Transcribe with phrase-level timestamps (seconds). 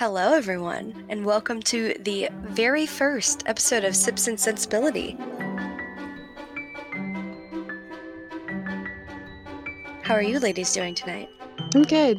[0.00, 5.14] Hello, everyone, and welcome to the very first episode of Sips and Sensibility.
[10.02, 11.28] How are you ladies doing tonight?
[11.74, 12.18] I'm good.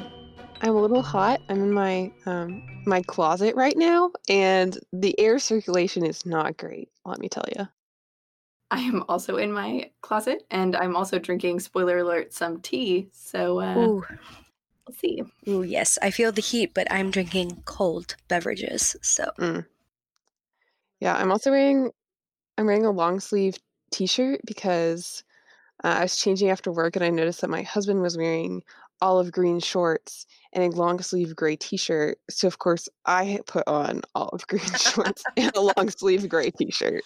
[0.61, 1.41] I'm a little hot.
[1.49, 6.87] I'm in my um, my closet right now, and the air circulation is not great.
[7.03, 7.67] Let me tell you.
[8.69, 11.61] I am also in my closet, and I'm also drinking.
[11.61, 13.09] Spoiler alert: some tea.
[13.11, 14.01] So uh,
[14.99, 15.23] See.
[15.47, 18.95] ooh, yes, I feel the heat, but I'm drinking cold beverages.
[19.01, 19.65] So, Mm.
[20.99, 21.91] Yeah, I'm also wearing
[22.57, 23.57] I'm wearing a long sleeve
[23.91, 25.23] T-shirt because
[25.83, 28.61] uh, I was changing after work, and I noticed that my husband was wearing
[29.01, 32.19] olive green shorts and a long sleeve gray T-shirt.
[32.29, 37.03] So of course, I put on olive green shorts and a long sleeve gray T-shirt.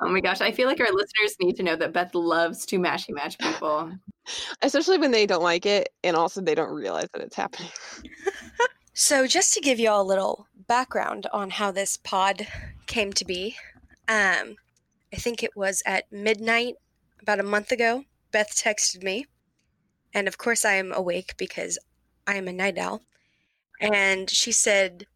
[0.00, 2.78] Oh my gosh, I feel like our listeners need to know that Beth loves to
[2.78, 3.92] mashy match people.
[4.62, 7.68] especially when they don't like it and also they don't realize that it's happening
[8.94, 12.46] so just to give you all a little background on how this pod
[12.86, 13.56] came to be,
[14.08, 14.56] um,
[15.12, 16.76] I think it was at midnight
[17.20, 18.04] about a month ago.
[18.30, 19.26] Beth texted me,
[20.14, 21.78] and of course I am awake because
[22.26, 23.02] I am a night owl.
[23.80, 25.06] And she said,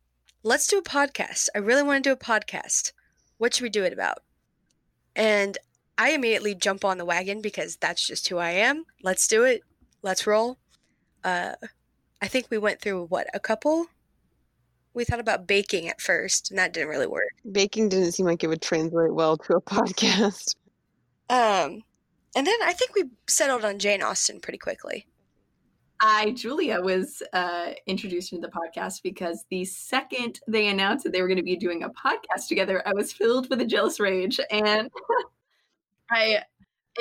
[0.42, 1.48] "Let's do a podcast.
[1.54, 2.92] I really want to do a podcast.
[3.38, 4.18] What should we do it about?"
[5.16, 5.56] And
[5.98, 8.84] I immediately jump on the wagon because that's just who I am.
[9.02, 9.62] Let's do it.
[10.02, 10.58] Let's roll.
[11.24, 11.52] Uh,
[12.22, 13.86] I think we went through what a couple.
[14.94, 17.32] We thought about baking at first, and that didn't really work.
[17.50, 20.54] baking didn't seem like it would translate well to a podcast
[21.28, 21.82] Um,
[22.34, 25.06] and then I think we settled on Jane Austen pretty quickly.
[26.00, 31.22] I, Julia, was uh, introduced into the podcast because the second they announced that they
[31.22, 34.38] were going to be doing a podcast together, I was filled with a jealous rage.
[34.50, 34.90] And
[36.10, 36.42] I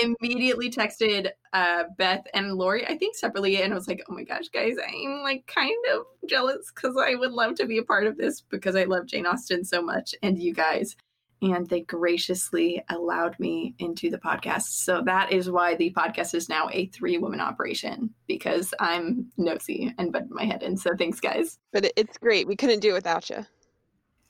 [0.02, 4.23] immediately texted uh, Beth and Lori, I think separately, and I was like, oh my
[4.23, 8.07] gosh, guys, I'm like kind of jealous because I would love to be a part
[8.07, 10.95] of this because I love Jane Austen so much and you guys.
[11.41, 14.64] And they graciously allowed me into the podcast.
[14.83, 19.93] So that is why the podcast is now a three woman operation because I'm nosy
[19.98, 20.77] and butted my head in.
[20.77, 21.59] So thanks, guys.
[21.71, 23.45] but it's great we couldn't do it without you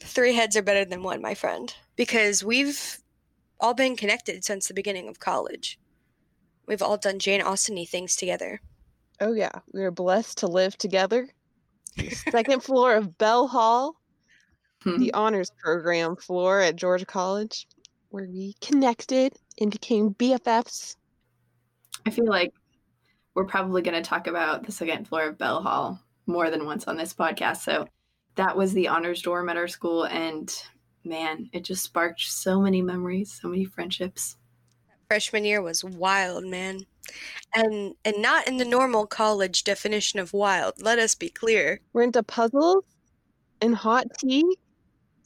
[0.02, 3.00] Three heads are better than one, my friend, because we've
[3.62, 5.80] all been connected since the beginning of college.
[6.68, 8.60] We've all done Jane Austen things together.
[9.22, 11.30] oh yeah we were blessed to live together
[12.30, 13.96] second floor of bell hall
[14.86, 14.98] Hmm.
[15.00, 17.68] the honors program floor at georgia college
[18.10, 20.96] where we connected and became bffs
[22.06, 22.54] I feel like
[23.34, 26.88] we're probably going to talk about the second floor of Bell Hall more than once
[26.88, 27.58] on this podcast.
[27.58, 27.88] So
[28.36, 30.04] that was the honors dorm at our school.
[30.04, 30.54] And
[31.04, 34.38] man, it just sparked so many memories, so many friendships.
[35.08, 36.86] Freshman year was wild, man.
[37.54, 40.74] And and not in the normal college definition of wild.
[40.82, 41.80] Let us be clear.
[41.94, 42.84] we're into puzzles
[43.62, 44.58] and hot tea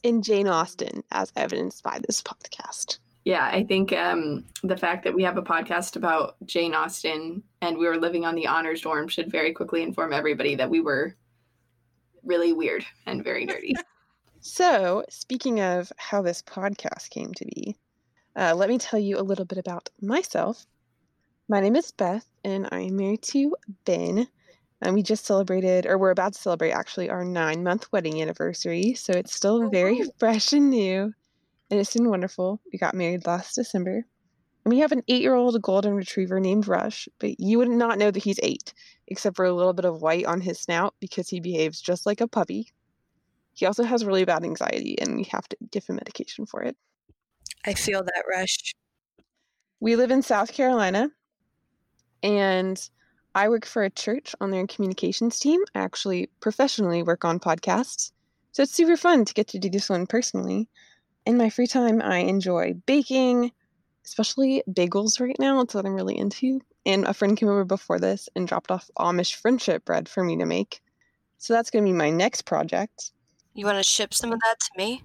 [0.04, 5.14] and jane austen as evidenced by this podcast Yeah, I think um, the fact that
[5.14, 9.08] we have a podcast about Jane Austen and we were living on the honors dorm
[9.09, 11.16] should very quickly inform everybody that we were
[12.24, 13.74] really weird and very nerdy.
[14.42, 17.76] So, speaking of how this podcast came to be,
[18.38, 20.66] uh, let me tell you a little bit about myself.
[21.50, 24.30] My name is Beth, and I am married to Ben.
[24.81, 28.94] And we just celebrated, or we're about to celebrate actually, our nine month wedding anniversary.
[28.94, 30.12] So it's still very oh.
[30.19, 31.13] fresh and new,
[31.69, 32.62] and it's been wonderful.
[32.72, 34.06] We got married last December.
[34.66, 37.97] And we have an eight year old golden retriever named Rush, but you would not
[37.97, 38.73] know that he's eight,
[39.07, 42.22] except for a little bit of white on his snout because he behaves just like
[42.22, 42.72] a puppy.
[43.53, 46.78] He also has really bad anxiety, and we have to give him medication for it.
[47.66, 48.73] I feel that rush.
[49.79, 51.09] We live in South Carolina,
[52.23, 52.90] and
[53.35, 55.62] I work for a church on their communications team.
[55.75, 58.12] I actually professionally work on podcasts,
[58.51, 60.67] so it's super fun to get to do this one personally.
[61.25, 63.51] In my free time, I enjoy baking,
[64.06, 65.62] especially bagels right now.
[65.62, 66.62] It's what I'm really into.
[66.85, 70.38] And a friend came over before this and dropped off Amish friendship bread for me
[70.38, 70.81] to make.
[71.38, 73.11] So that's going to be my next project.
[73.53, 75.03] You want to ship some of that to me?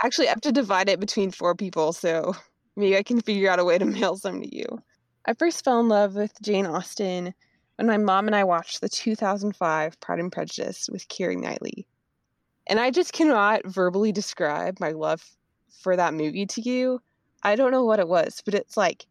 [0.00, 2.34] Actually, I have to divide it between four people, so
[2.76, 4.82] maybe I can figure out a way to mail some to you.
[5.24, 7.32] I first fell in love with Jane Austen
[7.76, 11.86] when my mom and I watched the 2005 Pride and Prejudice with Keira Knightley.
[12.66, 15.24] And I just cannot verbally describe my love
[15.80, 17.00] for that movie to you.
[17.44, 19.06] I don't know what it was, but it's like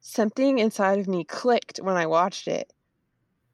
[0.00, 2.72] something inside of me clicked when I watched it.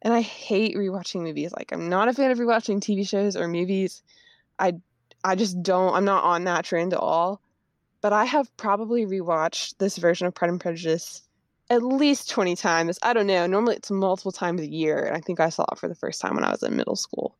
[0.02, 1.52] And I hate rewatching movies.
[1.56, 4.02] Like I'm not a fan of rewatching TV shows or movies.
[4.58, 4.74] I
[5.24, 7.40] I just don't I'm not on that trend at all.
[8.02, 11.22] But I have probably rewatched this version of Pride and Prejudice
[11.72, 12.98] at least 20 times.
[13.02, 13.46] I don't know.
[13.46, 16.20] Normally it's multiple times a year, and I think I saw it for the first
[16.20, 17.38] time when I was in middle school.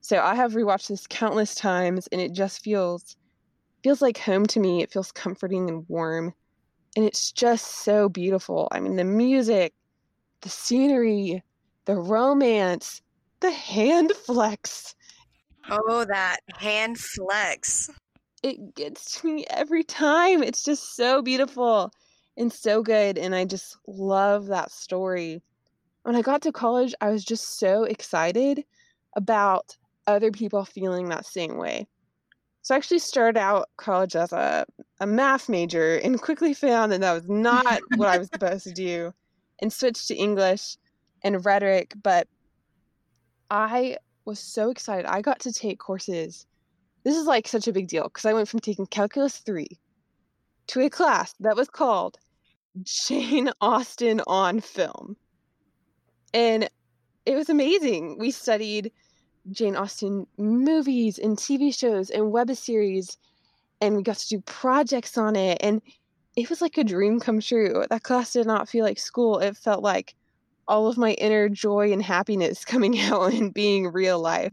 [0.00, 3.16] So I have rewatched this countless times and it just feels
[3.82, 4.82] feels like home to me.
[4.82, 6.32] It feels comforting and warm.
[6.96, 8.68] And it's just so beautiful.
[8.72, 9.74] I mean, the music,
[10.40, 11.42] the scenery,
[11.84, 13.02] the romance,
[13.40, 14.94] the hand flex.
[15.70, 17.90] Oh, that hand flex.
[18.42, 20.42] It gets to me every time.
[20.42, 21.92] It's just so beautiful
[22.36, 23.18] and so good.
[23.18, 25.42] And I just love that story.
[26.02, 28.64] When I got to college, I was just so excited
[29.16, 31.86] about other people feeling that same way.
[32.62, 34.66] So I actually started out college as a,
[35.00, 38.72] a math major and quickly found that that was not what I was supposed to
[38.72, 39.12] do
[39.60, 40.76] and switched to English
[41.22, 41.94] and rhetoric.
[42.02, 42.28] But
[43.50, 45.06] I was so excited.
[45.06, 46.46] I got to take courses.
[47.04, 49.66] This is like such a big deal because I went from taking Calculus 3
[50.68, 52.18] to a class that was called
[52.82, 55.16] Jane Austen on Film.
[56.34, 56.68] And
[57.24, 58.18] it was amazing.
[58.18, 58.92] We studied
[59.50, 63.16] Jane Austen movies and TV shows and web series,
[63.80, 65.58] and we got to do projects on it.
[65.60, 65.82] And
[66.36, 67.84] it was like a dream come true.
[67.88, 69.38] That class did not feel like school.
[69.38, 70.14] It felt like
[70.68, 74.52] all of my inner joy and happiness coming out and being real life.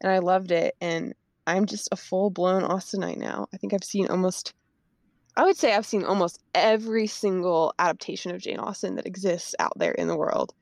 [0.00, 0.74] And I loved it.
[0.80, 1.14] And
[1.46, 3.46] I'm just a full blown Austenite now.
[3.52, 4.54] I think I've seen almost,
[5.36, 9.72] I would say I've seen almost every single adaptation of Jane Austen that exists out
[9.76, 10.54] there in the world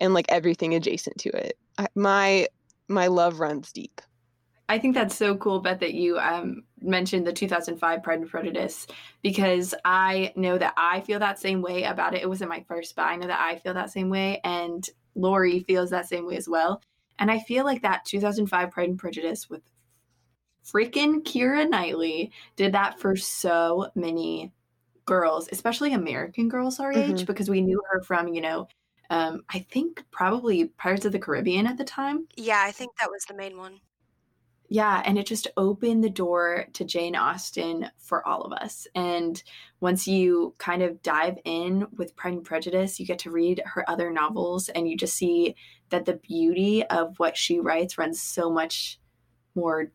[0.00, 1.58] and like everything adjacent to it.
[1.78, 2.46] I, my
[2.88, 4.00] my love runs deep.
[4.68, 8.86] I think that's so cool, Beth, that you um, mentioned the 2005 Pride and Prejudice
[9.20, 12.22] because I know that I feel that same way about it.
[12.22, 15.60] It wasn't my first, but I know that I feel that same way, and Lori
[15.60, 16.82] feels that same way as well.
[17.18, 19.62] And I feel like that 2005 Pride and Prejudice with
[20.64, 24.52] freaking Keira Knightley did that for so many
[25.04, 27.12] girls, especially American girls our mm-hmm.
[27.12, 28.68] age, because we knew her from, you know,
[29.10, 32.28] um, I think probably Pirates of the Caribbean at the time.
[32.36, 33.80] Yeah, I think that was the main one.
[34.72, 38.86] Yeah, and it just opened the door to Jane Austen for all of us.
[38.94, 39.42] And
[39.80, 43.88] once you kind of dive in with Pride and Prejudice, you get to read her
[43.90, 45.56] other novels and you just see
[45.88, 49.00] that the beauty of what she writes runs so much
[49.56, 49.90] more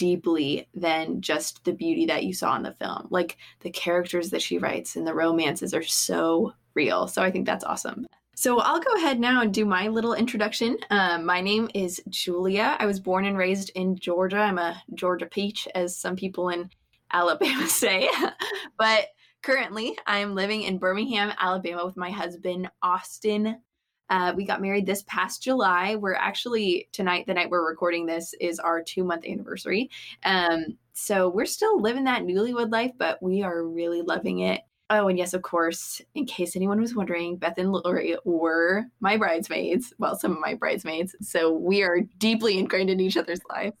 [0.00, 3.06] deeply than just the beauty that you saw in the film.
[3.10, 7.06] Like the characters that she writes and the romances are so real.
[7.06, 8.06] So I think that's awesome.
[8.34, 10.78] So I'll go ahead now and do my little introduction.
[10.88, 12.78] Um, my name is Julia.
[12.78, 14.38] I was born and raised in Georgia.
[14.38, 16.70] I'm a Georgia peach, as some people in
[17.12, 18.08] Alabama say.
[18.78, 19.08] but
[19.42, 23.60] currently, I'm living in Birmingham, Alabama, with my husband, Austin.
[24.10, 25.94] Uh, we got married this past July.
[25.94, 29.88] We're actually, tonight, the night we're recording this, is our two month anniversary.
[30.24, 34.60] Um, so we're still living that newlywed life, but we are really loving it.
[34.90, 39.16] Oh, and yes, of course, in case anyone was wondering, Beth and Lori were my
[39.16, 39.94] bridesmaids.
[39.98, 41.14] Well, some of my bridesmaids.
[41.22, 43.76] So we are deeply ingrained in each other's lives.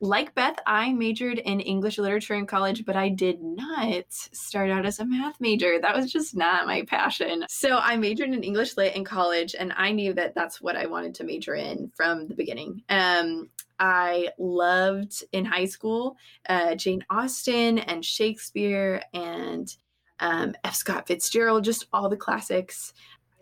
[0.00, 4.86] Like Beth, I majored in English literature in college, but I did not start out
[4.86, 5.80] as a math major.
[5.80, 7.44] That was just not my passion.
[7.48, 10.86] So I majored in English lit in college, and I knew that that's what I
[10.86, 12.82] wanted to major in from the beginning.
[12.88, 13.50] Um,
[13.80, 16.16] I loved in high school
[16.48, 19.74] uh, Jane Austen and Shakespeare and
[20.20, 20.74] um, F.
[20.74, 22.92] Scott Fitzgerald, just all the classics.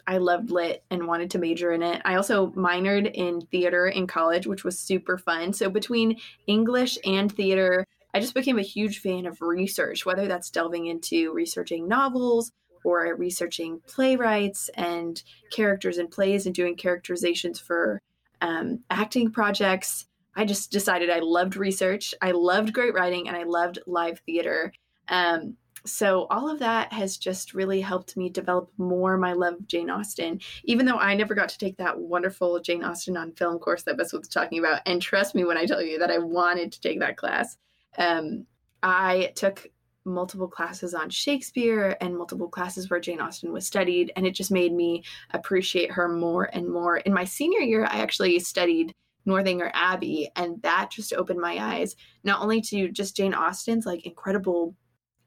[0.07, 2.01] I loved lit and wanted to major in it.
[2.05, 5.53] I also minored in theater in college, which was super fun.
[5.53, 10.51] So between English and theater, I just became a huge fan of research, whether that's
[10.51, 12.53] delving into researching novels
[12.85, 18.01] or researching playwrights and characters in plays and doing characterizations for
[18.41, 20.07] um, acting projects.
[20.37, 24.73] I just decided I loved research, I loved great writing, and I loved live theater.
[25.09, 29.67] Um, so all of that has just really helped me develop more my love of
[29.67, 33.59] Jane Austen, even though I never got to take that wonderful Jane Austen on film
[33.59, 34.83] course that Beth was talking about.
[34.87, 37.57] And trust me when I tell you that I wanted to take that class.
[37.99, 38.47] Um,
[38.83, 39.69] I took
[40.05, 44.51] multiple classes on Shakespeare and multiple classes where Jane Austen was studied, and it just
[44.51, 46.99] made me appreciate her more and more.
[46.99, 48.93] In my senior year, I actually studied
[49.25, 54.07] Northanger Abbey, and that just opened my eyes not only to just Jane Austen's like
[54.07, 54.77] incredible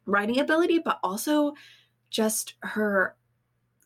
[0.10, 1.54] writing ability, but also
[2.10, 3.16] just her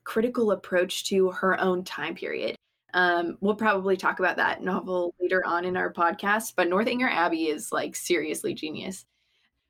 [0.04, 2.56] critical approach to her own time period.
[2.94, 7.48] Um, we'll probably talk about that novel later on in our podcast, but Northanger Abbey
[7.48, 9.06] is like seriously genius.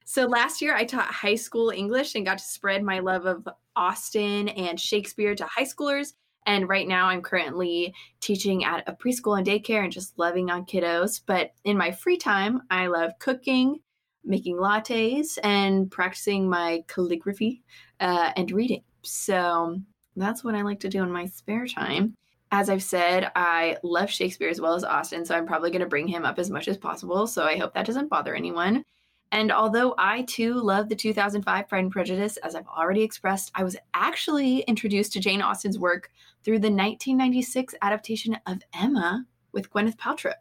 [0.05, 3.47] So last year I taught high school English and got to spread my love of
[3.75, 6.13] Austen and Shakespeare to high schoolers.
[6.45, 10.65] And right now I'm currently teaching at a preschool and daycare and just loving on
[10.65, 11.21] kiddos.
[11.25, 13.79] But in my free time, I love cooking,
[14.23, 17.63] making lattes and practicing my calligraphy
[17.99, 18.83] uh, and reading.
[19.01, 19.79] So
[20.15, 22.15] that's what I like to do in my spare time.
[22.51, 25.87] as I've said, I love Shakespeare as well as Austen, so I'm probably going to
[25.87, 27.25] bring him up as much as possible.
[27.25, 28.83] So I hope that doesn't bother anyone.
[29.31, 33.63] And although I too love the 2005 Pride and Prejudice, as I've already expressed, I
[33.63, 36.11] was actually introduced to Jane Austen's work
[36.43, 40.35] through the 1996 adaptation of Emma with Gwyneth Paltrow.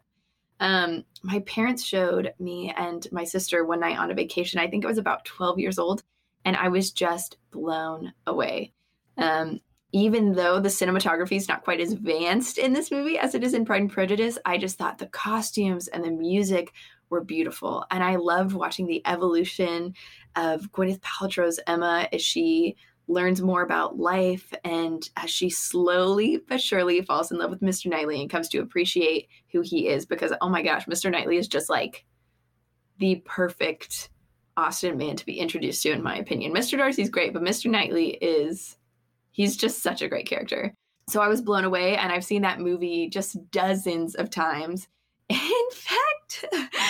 [0.63, 4.61] Um, my parents showed me and my sister one night on a vacation.
[4.61, 6.03] I think I was about 12 years old,
[6.45, 8.71] and I was just blown away.
[9.17, 9.59] Um,
[9.91, 13.53] even though the cinematography is not quite as advanced in this movie as it is
[13.53, 16.71] in Pride and Prejudice, I just thought the costumes and the music
[17.09, 17.85] were beautiful.
[17.91, 19.93] And I loved watching the evolution
[20.37, 26.61] of Gwyneth Paltrow's Emma as she learns more about life and as she slowly but
[26.61, 27.87] surely falls in love with Mr.
[27.87, 31.11] Knightley and comes to appreciate who he is because oh my gosh, Mr.
[31.11, 32.05] Knightley is just like
[32.99, 34.09] the perfect
[34.55, 36.53] Austen man to be introduced to in my opinion.
[36.53, 36.77] Mr.
[36.77, 37.69] Darcy's great, but Mr.
[37.69, 38.77] Knightley is
[39.33, 40.73] He's just such a great character.
[41.09, 44.87] So I was blown away, and I've seen that movie just dozens of times.
[45.29, 46.45] In fact,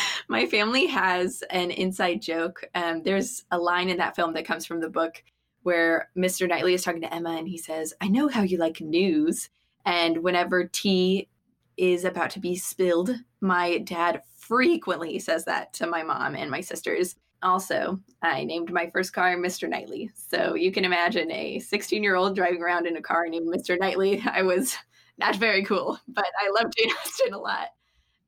[0.27, 2.63] my family has an inside joke.
[2.75, 5.23] Um, there's a line in that film that comes from the book
[5.63, 6.47] where Mr.
[6.47, 9.49] Knightley is talking to Emma and he says, I know how you like news.
[9.85, 11.29] And whenever tea
[11.77, 16.61] is about to be spilled, my dad frequently says that to my mom and my
[16.61, 17.15] sisters.
[17.41, 19.69] Also, I named my first car Mr.
[19.69, 20.11] Knightley.
[20.15, 23.77] So you can imagine a 16 year old driving around in a car named Mr.
[23.79, 24.23] Knightley.
[24.25, 24.75] I was
[25.17, 27.69] not very cool, but I loved Jane Austen a lot.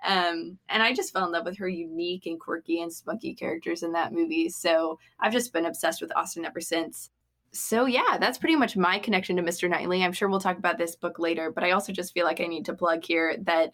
[0.06, 3.82] Um, and I just fell in love with her unique and quirky and spunky characters
[3.82, 4.50] in that movie.
[4.50, 7.10] So I've just been obsessed with Austen ever since.
[7.56, 9.70] So yeah, that's pretty much my connection to Mr.
[9.70, 10.04] Knightley.
[10.04, 12.48] I'm sure we'll talk about this book later, but I also just feel like I
[12.48, 13.74] need to plug here that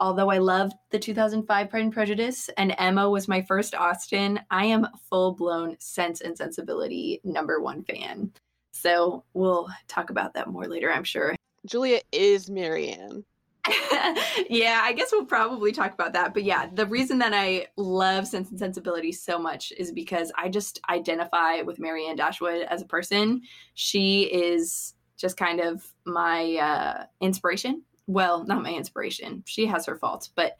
[0.00, 4.64] although I loved the 2005 Pride and Prejudice and Emma was my first Austen, I
[4.64, 8.32] am full blown Sense and Sensibility number one fan.
[8.72, 11.36] So we'll talk about that more later, I'm sure.
[11.66, 13.24] Julia is Marianne.
[14.48, 16.34] yeah, I guess we'll probably talk about that.
[16.34, 20.48] But yeah, the reason that I love Sense and Sensibility so much is because I
[20.48, 23.42] just identify with Marianne Dashwood as a person.
[23.74, 29.42] She is just kind of my uh, inspiration well, not my inspiration.
[29.46, 30.56] She has her faults, but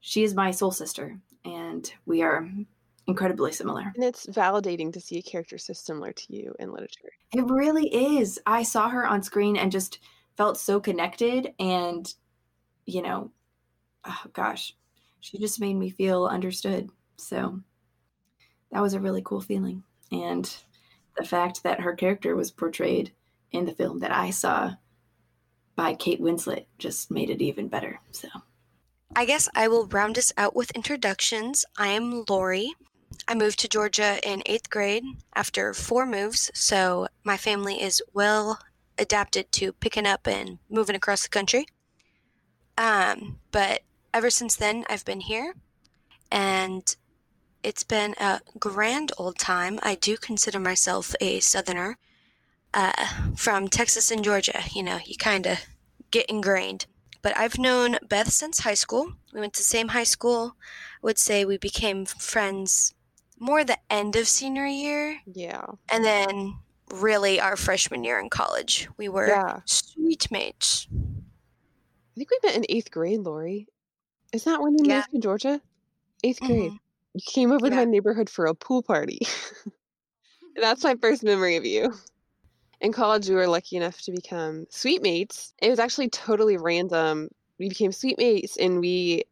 [0.00, 2.48] she is my soul sister, and we are
[3.06, 3.92] incredibly similar.
[3.94, 7.10] And it's validating to see a character so similar to you in literature.
[7.34, 8.40] It really is.
[8.46, 9.98] I saw her on screen and just
[10.36, 12.12] felt so connected, and
[12.86, 13.30] you know,
[14.04, 14.74] oh gosh,
[15.20, 16.90] she just made me feel understood.
[17.16, 17.60] So
[18.72, 19.82] that was a really cool feeling.
[20.12, 20.52] And
[21.16, 23.12] the fact that her character was portrayed
[23.52, 24.72] in the film that I saw
[25.76, 28.00] by Kate Winslet just made it even better.
[28.10, 28.28] So
[29.14, 31.64] I guess I will round us out with introductions.
[31.76, 32.72] I am Lori.
[33.26, 38.58] I moved to Georgia in eighth grade after four moves, so my family is well
[39.00, 41.66] adapted to picking up and moving across the country.
[42.78, 43.80] Um, but
[44.14, 45.54] ever since then, I've been here,
[46.30, 46.94] and
[47.62, 49.78] it's been a grand old time.
[49.82, 51.98] I do consider myself a Southerner
[52.72, 54.62] uh, from Texas and Georgia.
[54.72, 55.58] You know, you kind of
[56.10, 56.86] get ingrained.
[57.22, 59.12] But I've known Beth since high school.
[59.34, 60.56] We went to the same high school.
[61.02, 62.94] I would say we became friends
[63.38, 65.20] more the end of senior year.
[65.26, 65.64] Yeah.
[65.90, 66.58] And then
[66.94, 68.88] really our freshman year in college.
[68.96, 69.60] We were yeah.
[69.64, 70.88] suite mates.
[70.92, 73.66] I think we met in eighth grade, Lori.
[74.32, 74.96] Is that when you yeah.
[74.96, 75.60] moved to Georgia?
[76.22, 76.72] Eighth grade.
[76.72, 76.76] Mm-hmm.
[77.14, 77.70] You came over yeah.
[77.70, 79.20] to my neighborhood for a pool party.
[80.56, 81.92] That's my first memory of you
[82.80, 85.52] in college, we were lucky enough to become suite mates.
[85.60, 87.28] It was actually totally random.
[87.58, 89.24] We became suite mates and we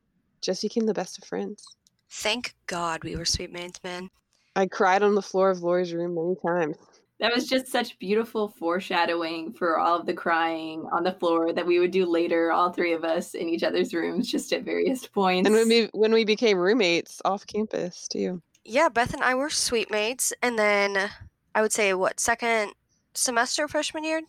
[0.43, 1.65] just became the best of friends.
[2.11, 4.11] Thank God we were suite mates, man.
[4.55, 6.77] I cried on the floor of Lori's room many times.
[7.20, 11.66] That was just such beautiful foreshadowing for all of the crying on the floor that
[11.66, 15.06] we would do later, all three of us in each other's rooms, just at various
[15.06, 15.48] points.
[15.48, 18.40] And when we when we became roommates off campus too.
[18.64, 21.10] Yeah, Beth and I were suite mates, and then
[21.54, 22.72] I would say what second
[23.14, 24.22] semester freshman year,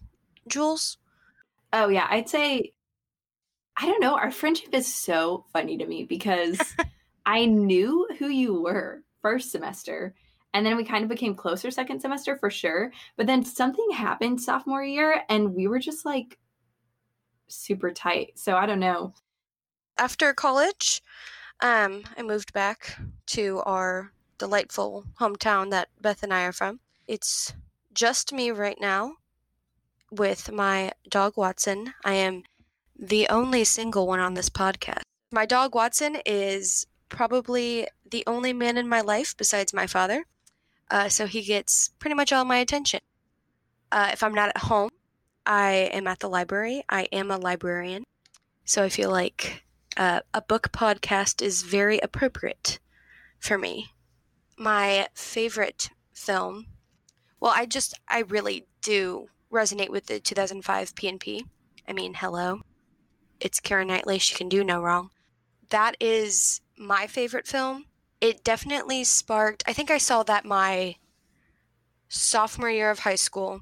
[0.48, 0.98] Jules?
[1.72, 2.74] Oh yeah, I'd say
[3.77, 4.15] I don't know.
[4.15, 6.60] Our friendship is so funny to me because
[7.25, 10.15] I knew who you were first semester.
[10.53, 12.91] And then we kind of became closer second semester for sure.
[13.18, 16.39] But then something happened sophomore year and we were just like
[17.48, 18.34] super tight.
[18.36, 19.13] So I don't know.
[19.98, 21.01] After college,
[21.62, 26.79] um, I moved back to our delightful hometown that Beth and I are from.
[27.08, 27.53] It's
[27.94, 29.15] just me right now
[30.12, 31.94] with my dog Watson.
[32.03, 32.44] I am
[32.98, 35.01] the only single one on this podcast.
[35.32, 40.25] My dog Watson is probably the only man in my life besides my father.
[40.89, 43.00] Uh, so he gets pretty much all my attention.
[43.91, 44.89] Uh, if I'm not at home,
[45.46, 46.84] I am at the library.
[46.89, 48.03] I am a librarian.
[48.65, 49.63] So I feel like
[49.98, 52.79] uh, a book podcast is very appropriate
[53.39, 53.93] for me.
[54.58, 56.67] My favorite film,
[57.39, 61.41] well, I just, I really do resonate with the 2005 PNP.
[61.88, 62.62] I mean, hello.
[63.39, 64.19] It's Keira Knightley.
[64.19, 65.10] She can do no wrong.
[65.69, 67.86] That is my favorite film.
[68.22, 70.96] It definitely sparked, I think I saw that my
[72.10, 73.62] sophomore year of high school,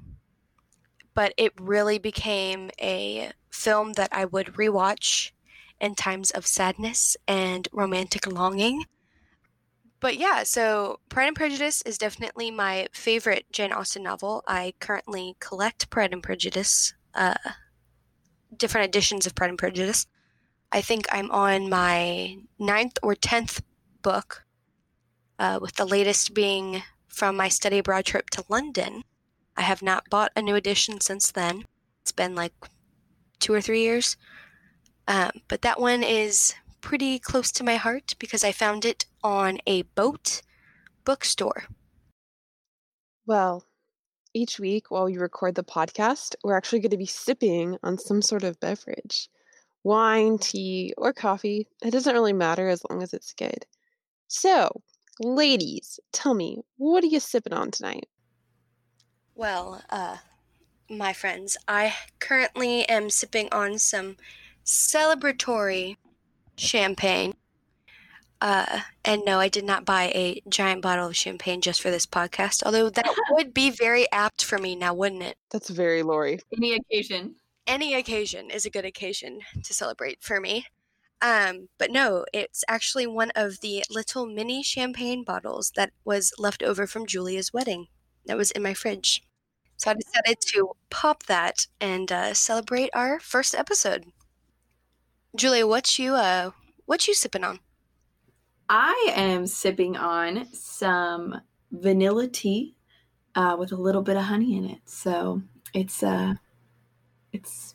[1.14, 5.30] but it really became a film that I would rewatch
[5.80, 8.84] in times of sadness and romantic longing.
[10.00, 14.44] But yeah, so Pride and Prejudice is definitely my favorite Jane Austen novel.
[14.46, 17.34] I currently collect Pride and Prejudice, uh,
[18.56, 20.06] different editions of Pride and Prejudice.
[20.70, 23.62] I think I'm on my ninth or tenth
[24.02, 24.44] book,
[25.38, 29.04] uh, with the latest being from my study abroad trip to London.
[29.56, 31.64] I have not bought a new edition since then.
[32.02, 32.52] It's been like
[33.38, 34.16] two or three years.
[35.06, 39.58] Um, but that one is pretty close to my heart because I found it on
[39.66, 40.42] a boat
[41.04, 41.64] bookstore.
[43.26, 43.64] Well,
[44.34, 48.22] each week while we record the podcast, we're actually going to be sipping on some
[48.22, 49.28] sort of beverage
[49.84, 51.66] wine, tea, or coffee.
[51.82, 53.64] It doesn't really matter as long as it's good.
[54.26, 54.82] So,
[55.20, 58.06] ladies, tell me, what are you sipping on tonight?
[59.34, 60.16] Well, uh,
[60.90, 64.16] my friends, I currently am sipping on some
[64.64, 65.96] celebratory
[66.56, 67.34] champagne.
[68.40, 72.06] Uh, and no, I did not buy a giant bottle of champagne just for this
[72.06, 75.36] podcast, although that would be very apt for me now, wouldn't it?
[75.50, 76.38] That's very Lori.
[76.56, 77.34] Any occasion.
[77.66, 80.66] Any occasion is a good occasion to celebrate for me.
[81.20, 86.62] Um, but no, it's actually one of the little mini champagne bottles that was left
[86.62, 87.88] over from Julia's wedding
[88.26, 89.22] that was in my fridge.
[89.76, 94.06] So I decided to pop that and uh, celebrate our first episode.
[95.36, 96.50] Julia, what you uh,
[96.86, 97.60] what you sipping on?
[98.68, 102.74] I am sipping on some vanilla tea
[103.34, 104.80] uh, with a little bit of honey in it.
[104.84, 106.34] So it's uh,
[107.32, 107.74] it's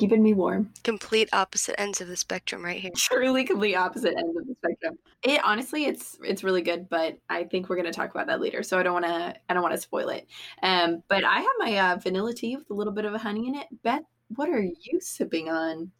[0.00, 0.72] keeping me warm.
[0.82, 2.90] Complete opposite ends of the spectrum, right here.
[2.96, 4.98] Truly, complete opposite ends of the spectrum.
[5.22, 8.62] It honestly, it's it's really good, but I think we're gonna talk about that later.
[8.62, 10.26] So I don't want to I don't want to spoil it.
[10.62, 13.46] Um, but I have my uh, vanilla tea with a little bit of a honey
[13.46, 13.66] in it.
[13.84, 14.02] Beth,
[14.34, 15.92] what are you sipping on?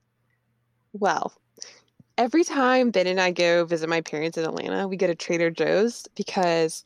[0.92, 1.34] Well,
[2.16, 5.50] every time Ben and I go visit my parents in Atlanta, we go to Trader
[5.50, 6.84] Joe's because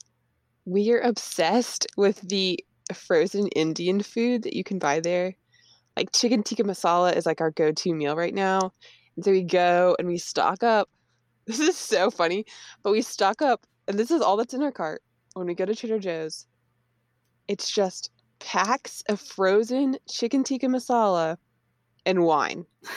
[0.64, 5.34] we are obsessed with the frozen Indian food that you can buy there
[5.96, 8.72] like chicken tikka masala is like our go-to meal right now.
[9.16, 10.88] And so we go and we stock up.
[11.46, 12.46] This is so funny,
[12.82, 15.02] but we stock up and this is all that's in our cart
[15.34, 16.46] when we go to Trader Joe's.
[17.48, 21.36] It's just packs of frozen chicken tikka masala
[22.06, 22.64] and wine.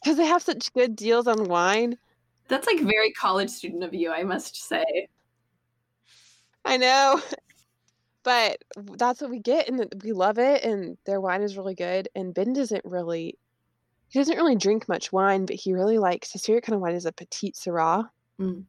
[0.00, 1.98] Because they have such good deals on wine.
[2.46, 5.08] That's like very college student of you, I must say.
[6.64, 7.20] I know
[8.28, 8.62] but
[8.98, 12.34] that's what we get and we love it and their wine is really good and
[12.34, 13.38] ben doesn't really
[14.08, 16.94] he doesn't really drink much wine but he really likes his favorite kind of wine
[16.94, 18.06] is a petite sirah.
[18.38, 18.64] Mm.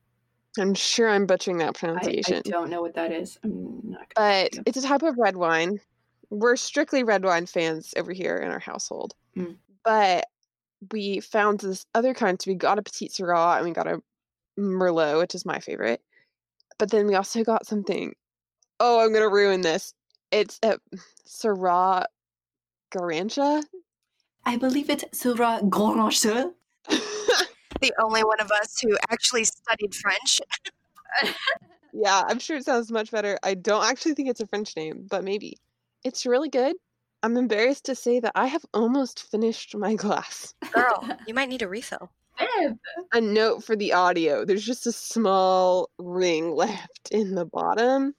[0.58, 3.38] i'm sure i'm butchering that pronunciation I, I don't know what that is.
[4.15, 5.82] But it's a type of red wine.
[6.30, 9.13] We're strictly red wine fans over here in our household.
[9.36, 9.58] Mm.
[9.84, 10.26] but
[10.93, 14.02] we found this other kind so we got a petite sirah and we got a
[14.58, 16.02] merlot which is my favorite.
[16.78, 18.15] But then we also got something
[18.80, 19.94] oh, I'm gonna ruin this.
[20.32, 20.80] It's at
[21.28, 22.06] Syrah
[22.92, 23.63] Garantia.
[24.46, 26.52] I believe it's Syrah Garantia.
[27.82, 30.42] the only one of us who actually studied French.
[31.94, 33.38] yeah, I'm sure it sounds much better.
[33.44, 35.58] I don't actually think it's a French name, but maybe.
[36.04, 36.76] It's really good.
[37.22, 40.54] I'm embarrassed to say that I have almost finished my glass.
[40.72, 42.10] Girl, you might need a refill.
[43.12, 44.46] A note for the audio.
[44.46, 48.15] There's just a small ring left in the bottom.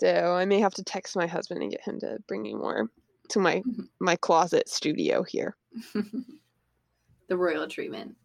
[0.00, 2.88] So I may have to text my husband and get him to bring me more
[3.28, 3.82] to my mm-hmm.
[4.00, 5.56] my closet studio here.
[7.28, 8.16] the royal treatment.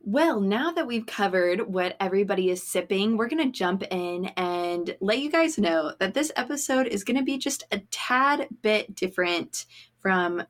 [0.00, 4.96] Well, now that we've covered what everybody is sipping, we're going to jump in and
[5.00, 8.94] let you guys know that this episode is going to be just a tad bit
[8.94, 9.66] different
[10.00, 10.42] from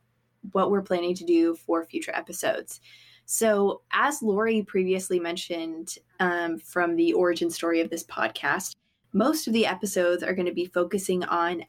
[0.53, 2.81] what we're planning to do for future episodes.
[3.27, 8.77] So, as Lori previously mentioned um, from the origin story of this podcast,
[9.13, 11.65] most of the episodes are going to be focusing on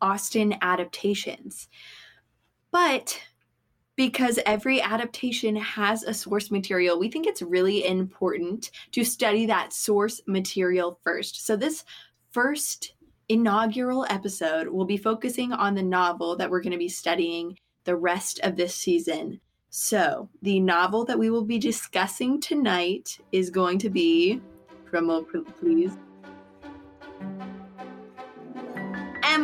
[0.00, 1.68] Austen adaptations.
[2.70, 3.20] But
[3.96, 9.72] because every adaptation has a source material, we think it's really important to study that
[9.72, 11.46] source material first.
[11.46, 11.84] So, this
[12.30, 12.94] first
[13.28, 17.96] inaugural episode, we'll be focusing on the novel that we're going to be studying the
[17.96, 19.40] rest of this season.
[19.70, 24.40] So, the novel that we will be discussing tonight is going to be,
[24.90, 25.26] promo
[25.60, 25.96] please,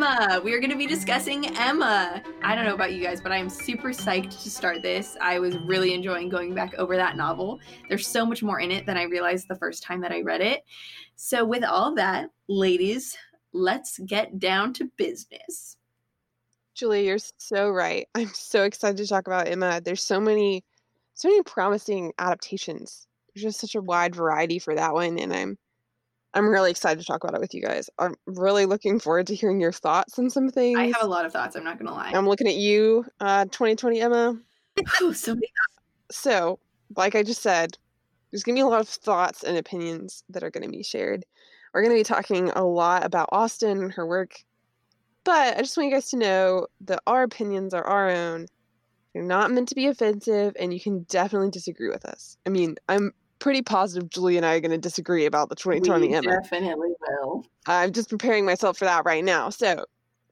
[0.01, 0.39] Emma.
[0.45, 2.23] We are going to be discussing Emma.
[2.41, 5.17] I don't know about you guys, but I am super psyched to start this.
[5.19, 7.59] I was really enjoying going back over that novel.
[7.89, 10.39] There's so much more in it than I realized the first time that I read
[10.39, 10.63] it.
[11.17, 13.17] So, with all that, ladies,
[13.51, 15.75] let's get down to business.
[16.75, 18.07] Julie, you're so right.
[18.15, 19.81] I'm so excited to talk about Emma.
[19.83, 20.63] There's so many,
[21.13, 23.05] so many promising adaptations.
[23.35, 25.57] There's just such a wide variety for that one, and I'm
[26.33, 27.89] I'm really excited to talk about it with you guys.
[27.97, 30.77] I'm really looking forward to hearing your thoughts on some things.
[30.77, 31.55] I have a lot of thoughts.
[31.55, 32.11] I'm not gonna lie.
[32.13, 34.37] I'm looking at you, uh, 2020 Emma.
[35.01, 35.47] oh, so many.
[36.11, 36.59] So,
[36.95, 37.77] like I just said,
[38.31, 41.25] there's gonna be a lot of thoughts and opinions that are gonna be shared.
[41.73, 44.43] We're gonna be talking a lot about Austen and her work,
[45.23, 48.47] but I just want you guys to know that our opinions are our own.
[49.13, 52.37] They're not meant to be offensive, and you can definitely disagree with us.
[52.45, 56.07] I mean, I'm pretty positive Julie and I are going to disagree about the 2020
[56.07, 56.21] we.
[56.21, 57.45] Definitely will.
[57.65, 59.49] I'm just preparing myself for that right now.
[59.49, 59.85] So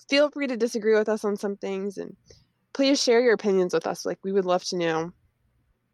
[0.10, 2.15] feel free to disagree with us on some things and
[2.74, 4.06] please share your opinions with us.
[4.06, 5.12] Like, we would love to know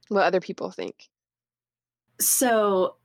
[0.10, 1.10] what other people think.
[2.20, 2.98] So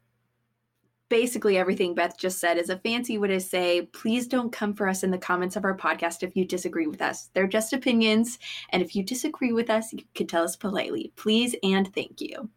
[1.09, 4.89] basically everything Beth just said is a fancy way to say, please don't come for
[4.89, 7.31] us in the comments of our podcast if you disagree with us.
[7.35, 8.39] They're just opinions.
[8.71, 11.13] And if you disagree with us, you can tell us politely.
[11.17, 12.51] Please and thank you.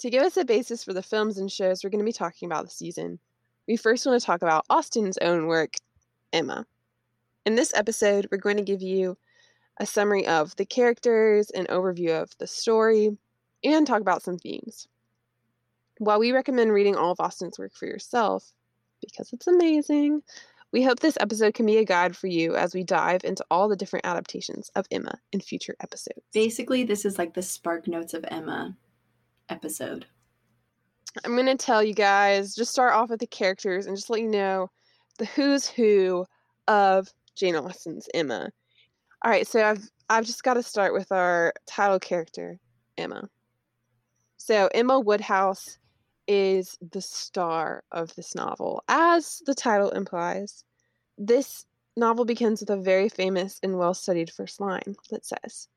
[0.00, 2.46] To give us a basis for the films and shows we're going to be talking
[2.46, 3.18] about this season,
[3.66, 5.74] we first want to talk about Austen's own work,
[6.32, 6.66] Emma.
[7.44, 9.18] In this episode, we're going to give you
[9.78, 13.18] a summary of the characters, an overview of the story,
[13.64, 14.86] and talk about some themes.
[15.98, 18.52] While we recommend reading all of Austen's work for yourself,
[19.00, 20.22] because it's amazing,
[20.72, 23.68] we hope this episode can be a guide for you as we dive into all
[23.68, 26.22] the different adaptations of Emma in future episodes.
[26.32, 28.76] Basically, this is like the Spark Notes of Emma
[29.48, 30.06] episode?
[31.24, 34.20] I'm going to tell you guys, just start off with the characters and just let
[34.20, 34.70] you know
[35.18, 36.26] the who's who
[36.68, 38.50] of Jane Austen's Emma.
[39.22, 42.58] All right, so I've I've just got to start with our title character,
[42.96, 43.28] Emma.
[44.36, 45.78] So Emma Woodhouse
[46.26, 48.84] is the star of this novel.
[48.88, 50.64] As the title implies,
[51.16, 55.68] this novel begins with a very famous and well studied first line that says,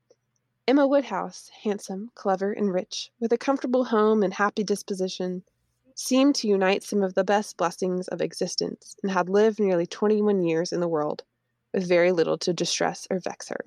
[0.68, 5.42] Emma Woodhouse, handsome, clever, and rich, with a comfortable home and happy disposition,
[5.96, 10.22] seemed to unite some of the best blessings of existence, and had lived nearly twenty
[10.22, 11.24] one years in the world,
[11.74, 13.64] with very little to distress or vex her.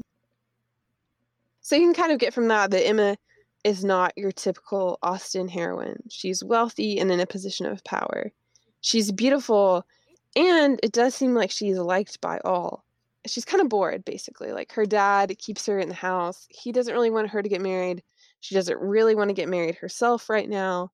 [1.59, 3.17] So you can kind of get from that that Emma
[3.65, 6.01] is not your typical Austen heroine.
[6.09, 8.31] She's wealthy and in a position of power.
[8.79, 9.85] She's beautiful,
[10.33, 12.84] and it does seem like she's liked by all
[13.25, 14.51] she's kind of bored basically.
[14.51, 16.45] Like her dad keeps her in the house.
[16.49, 18.03] He doesn't really want her to get married.
[18.39, 20.91] She doesn't really want to get married herself right now.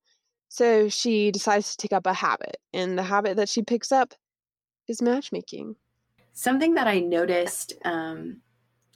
[0.47, 2.57] So she decides to take up a habit.
[2.73, 4.13] And the habit that she picks up
[4.87, 5.75] is matchmaking.
[6.33, 8.37] Something that I noticed um,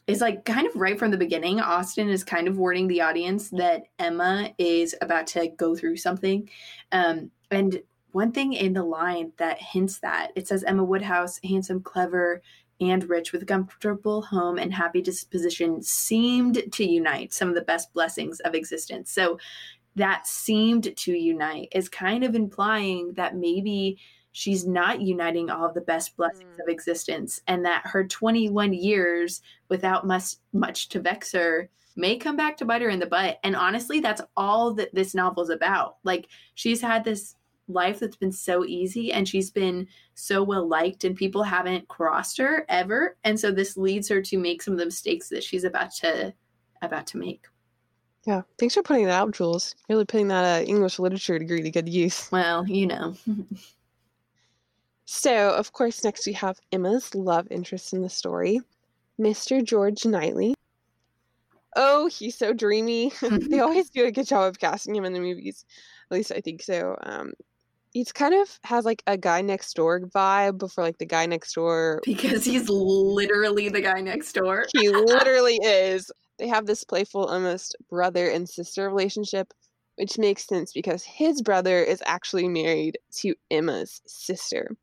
[0.07, 3.49] is like kind of right from the beginning, Austen is kind of warning the audience
[3.49, 6.49] that Emma is about to go through something.
[6.91, 11.81] Um, and one thing in the line that hints that it says Emma Woodhouse, handsome,
[11.81, 12.41] clever,
[12.81, 17.61] and rich with a comfortable home and happy disposition seemed to unite some of the
[17.61, 19.11] best blessings of existence.
[19.11, 19.39] So
[19.95, 23.97] that seemed to unite is kind of implying that maybe
[24.33, 26.63] she's not uniting all of the best blessings mm.
[26.63, 32.35] of existence and that her 21 years without much much to vex her may come
[32.35, 35.49] back to bite her in the butt and honestly that's all that this novel is
[35.49, 37.35] about like she's had this
[37.67, 42.37] life that's been so easy and she's been so well liked and people haven't crossed
[42.37, 43.17] her ever.
[43.23, 46.33] And so this leads her to make some of the mistakes that she's about to
[46.81, 47.45] about to make.
[48.25, 49.75] Yeah thanks for putting that out jules.
[49.89, 52.31] Really putting that uh, english literature degree to good use.
[52.31, 53.15] Well you know.
[55.07, 58.59] So of course next we have emma's love interest in the story
[59.19, 60.55] mr george knightley.
[61.75, 63.11] Oh he's so dreamy.
[63.21, 65.63] They always do a good job of casting him in the movies.
[66.09, 66.97] At least i think so.
[67.03, 67.33] Um,
[67.95, 71.53] He's kind of has like a guy next door vibe before like the guy next
[71.53, 74.65] door because he's literally the guy next door.
[74.75, 76.11] he literally is.
[76.37, 79.53] They have this playful, almost brother and sister relationship,
[79.95, 84.75] which makes sense because his brother is actually married to Emma's sister.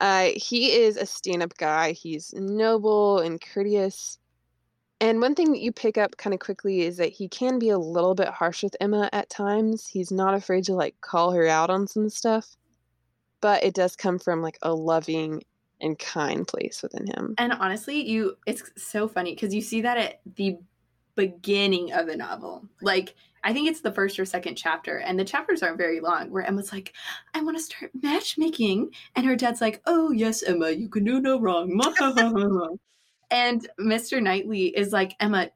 [0.00, 1.92] Uh, he is a stand up guy.
[1.92, 4.18] He's noble and courteous.
[5.02, 7.70] And one thing that you pick up kind of quickly is that he can be
[7.70, 9.88] a little bit harsh with Emma at times.
[9.88, 12.56] He's not afraid to like call her out on some stuff,
[13.40, 15.42] but it does come from like a loving
[15.80, 17.34] and kind place within him.
[17.36, 20.58] And honestly, you it's so funny because you see that at the
[21.16, 22.68] beginning of the novel.
[22.80, 26.30] Like I think it's the first or second chapter, and the chapters aren't very long.
[26.30, 26.92] Where Emma's like,
[27.34, 31.20] "I want to start matchmaking," and her dad's like, "Oh yes, Emma, you can do
[31.20, 31.76] no wrong."
[33.32, 34.22] and Mr.
[34.22, 35.50] Knightley is like, "Emma,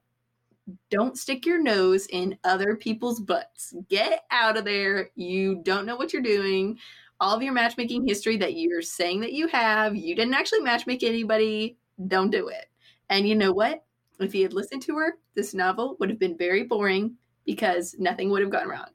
[0.89, 3.73] don't stick your nose in other people's butts.
[3.87, 5.11] Get out of there.
[5.15, 6.77] You don't know what you're doing.
[7.19, 11.03] All of your matchmaking history that you're saying that you have, you didn't actually matchmake
[11.03, 11.77] anybody.
[12.07, 12.65] Don't do it."
[13.09, 13.85] And you know what?
[14.19, 18.29] If he had listened to her, this novel would have been very boring because nothing
[18.29, 18.89] would have gone wrong.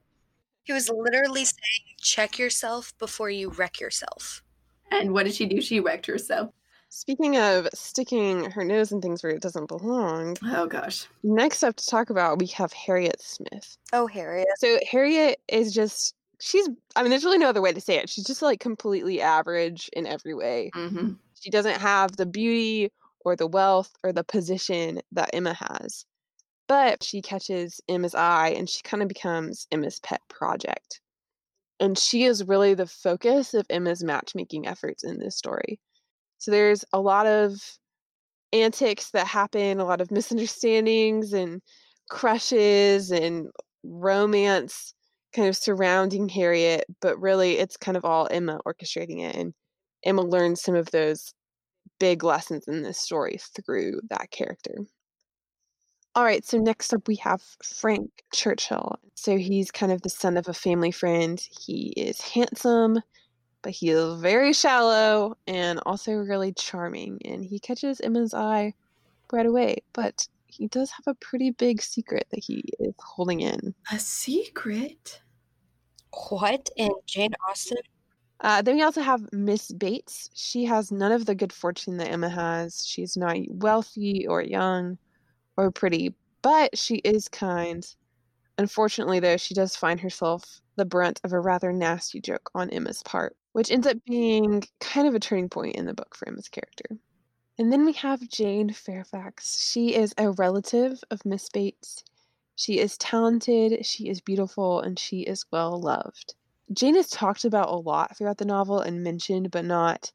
[0.63, 4.43] He was literally saying, check yourself before you wreck yourself.
[4.91, 5.59] And what did she do?
[5.59, 6.51] She wrecked herself.
[6.95, 11.07] Speaking of sticking her nose in things where it doesn't belong, Oh gosh.
[11.23, 13.77] next up to talk about, we have Harriet Smith.
[13.91, 14.47] Oh, Harriet.
[14.59, 18.09] So Harriet is just, she's, I mean, there's really no other way to say it.
[18.09, 20.69] She's just like completely average in every way.
[20.71, 22.91] hmm She doesn't have the beauty
[23.25, 26.05] or the wealth or the position that Emma has.
[26.67, 31.01] But she catches Emma's eye and she kind of becomes Emma's pet project.
[31.79, 35.79] And she is really the focus of Emma's matchmaking efforts in this story.
[36.43, 37.53] So there's a lot of
[38.51, 41.61] antics that happen, a lot of misunderstandings and
[42.09, 43.47] crushes and
[43.85, 44.93] romance
[45.33, 49.37] kind of surrounding Harriet, but really it's kind of all Emma orchestrating it.
[49.37, 49.53] And
[50.03, 51.33] Emma learns some of those
[51.97, 54.79] big lessons in this story through that character.
[56.13, 58.99] All right, so next up we have Frank Churchill.
[59.15, 61.41] So he's kind of the son of a family friend.
[61.65, 62.99] He is handsome,
[63.63, 67.19] but he is very shallow and also really charming.
[67.25, 68.73] And he catches Emma's eye
[69.31, 73.73] right away, but he does have a pretty big secret that he is holding in.
[73.91, 75.21] A secret.
[76.29, 76.69] What?
[76.77, 77.77] In Jane Austen?
[78.41, 80.29] Uh, then we also have Miss Bates.
[80.35, 82.85] She has none of the good fortune that Emma has.
[82.85, 84.97] She's not wealthy or young
[85.55, 87.87] or pretty, but she is kind.
[88.57, 93.01] Unfortunately, though, she does find herself the brunt of a rather nasty joke on Emma's
[93.03, 96.49] part, which ends up being kind of a turning point in the book for Emma's
[96.49, 96.97] character.
[97.57, 99.69] And then we have Jane Fairfax.
[99.71, 102.03] She is a relative of Miss Bates.
[102.55, 106.35] She is talented, she is beautiful, and she is well loved.
[106.71, 110.11] Jane is talked about a lot throughout the novel and mentioned, but not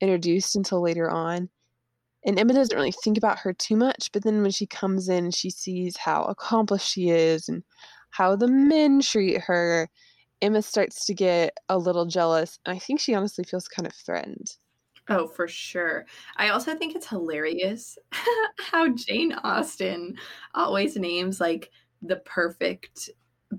[0.00, 1.48] introduced until later on.
[2.24, 5.30] And Emma doesn't really think about her too much, but then when she comes in,
[5.30, 7.62] she sees how accomplished she is and
[8.10, 9.88] how the men treat her.
[10.42, 13.94] Emma starts to get a little jealous, and I think she honestly feels kind of
[13.94, 14.56] threatened.
[15.08, 16.06] Oh, for sure.
[16.36, 17.96] I also think it's hilarious
[18.58, 20.16] how Jane Austen
[20.54, 21.70] always names like
[22.02, 23.10] the perfect,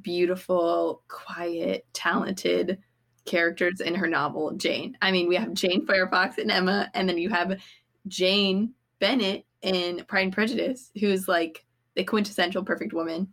[0.02, 2.80] beautiful, quiet, talented
[3.26, 4.98] characters in her novel, Jane.
[5.02, 7.62] I mean, we have Jane Fairfax and Emma, and then you have
[8.08, 11.66] Jane Bennet in Pride and Prejudice, who's like
[11.96, 13.30] the quintessential perfect woman.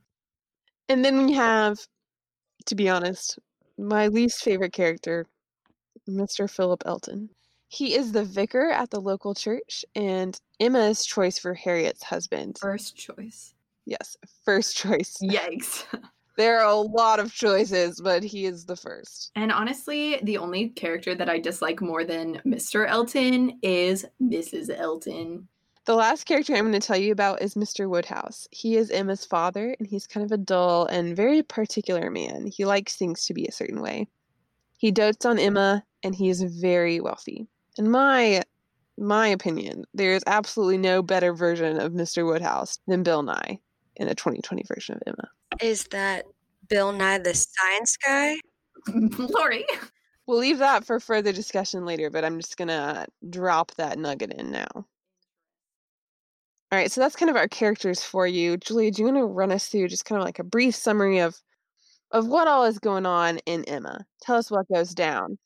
[0.89, 1.79] And then we have,
[2.67, 3.39] to be honest,
[3.79, 5.27] my least favorite character,
[6.09, 6.49] Mr.
[6.49, 7.31] Philip Elton.
[7.69, 12.59] He is the vicar at the local church and Emma's choice for Harriet's husband.
[12.61, 13.55] First choice.
[13.87, 15.17] Yes, first choice.
[15.23, 15.85] Yikes.
[16.37, 19.31] There are a lot of choices, but he is the first.
[19.37, 22.89] And honestly, the only character that I dislike more than Mr.
[22.89, 24.71] Elton is Mrs.
[24.75, 25.49] Elton.
[25.91, 27.91] The last character I'm going to tell you about is Mr.
[27.91, 28.47] Woodhouse.
[28.53, 32.47] He is Emma's father, and he's kind of a dull and very particular man.
[32.47, 34.07] He likes things to be a certain way.
[34.79, 37.49] He dotes on Emma, and he is very wealthy.
[37.77, 38.45] In my
[38.99, 42.25] my opinion, there is absolutely no better version of Mr.
[42.25, 43.59] Woodhouse than Bill Nighy
[43.97, 45.29] in the 2020 version of Emma.
[45.61, 46.25] Is that
[46.69, 48.37] Bill Nye the Science Guy?
[49.19, 49.65] Lori.
[50.29, 54.53] We'll leave that for further discussion later, but I'm just gonna drop that nugget in
[54.53, 54.87] now.
[56.73, 58.57] All right, so that's kind of our characters for you.
[58.57, 61.19] Julia, do you want to run us through just kind of like a brief summary
[61.19, 61.37] of
[62.13, 64.05] of what all is going on in Emma?
[64.23, 65.39] Tell us what goes down.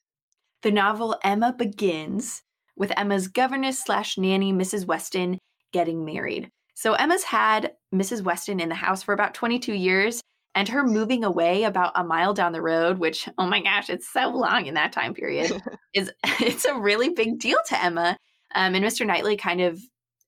[0.63, 2.43] The novel Emma begins
[2.77, 4.87] with Emma's governess slash nanny, Mrs.
[4.87, 5.39] Weston,
[5.73, 6.51] getting married.
[6.75, 8.23] So Emma's had Mrs.
[8.23, 10.21] Weston in the house for about 22 years,
[10.55, 14.13] and her moving away about a mile down the road, which oh my gosh, it's
[14.13, 15.63] so long in that time period,
[15.95, 18.17] is it's a really big deal to Emma.
[18.55, 19.07] Um, and Mr.
[19.07, 19.81] Knightley kind of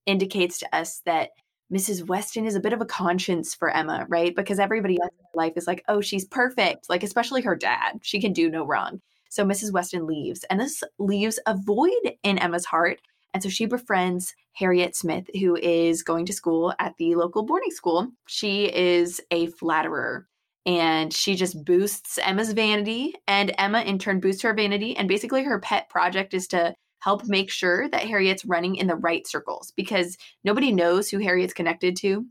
[0.07, 1.29] indicates to us that
[1.71, 2.07] Mrs.
[2.07, 4.35] Weston is a bit of a conscience for Emma, right?
[4.35, 6.89] Because everybody else in her life is like, oh, she's perfect.
[6.89, 7.99] Like, especially her dad.
[8.01, 9.01] She can do no wrong.
[9.29, 9.73] So Mrs.
[9.73, 13.01] Weston leaves, and this leaves a void in Emma's heart.
[13.33, 17.71] And so she befriends Harriet Smith, who is going to school at the local boarding
[17.71, 18.07] school.
[18.27, 20.25] She is a flatterer
[20.67, 24.97] and she just boosts Emma's vanity, and Emma in turn boosts her vanity.
[24.97, 28.95] And basically, her pet project is to help make sure that Harriet's running in the
[28.95, 32.25] right circles because nobody knows who Harriet's connected to.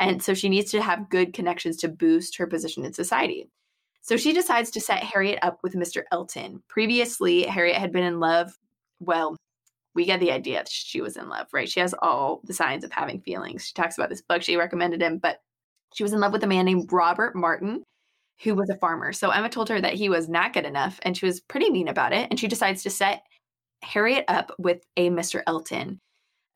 [0.00, 3.48] And so she needs to have good connections to boost her position in society.
[4.02, 6.02] So she decides to set Harriet up with Mr.
[6.12, 6.62] Elton.
[6.68, 8.56] Previously, Harriet had been in love.
[9.00, 9.36] Well,
[9.94, 11.68] we get the idea that she was in love, right?
[11.68, 13.66] She has all the signs of having feelings.
[13.66, 15.40] She talks about this book she recommended him, but
[15.92, 17.82] she was in love with a man named Robert Martin,
[18.42, 19.12] who was a farmer.
[19.12, 21.88] So Emma told her that he was not good enough, and she was pretty mean
[21.88, 22.28] about it.
[22.30, 23.22] And she decides to set
[23.82, 25.42] Harriet up with a Mr.
[25.46, 26.00] Elton.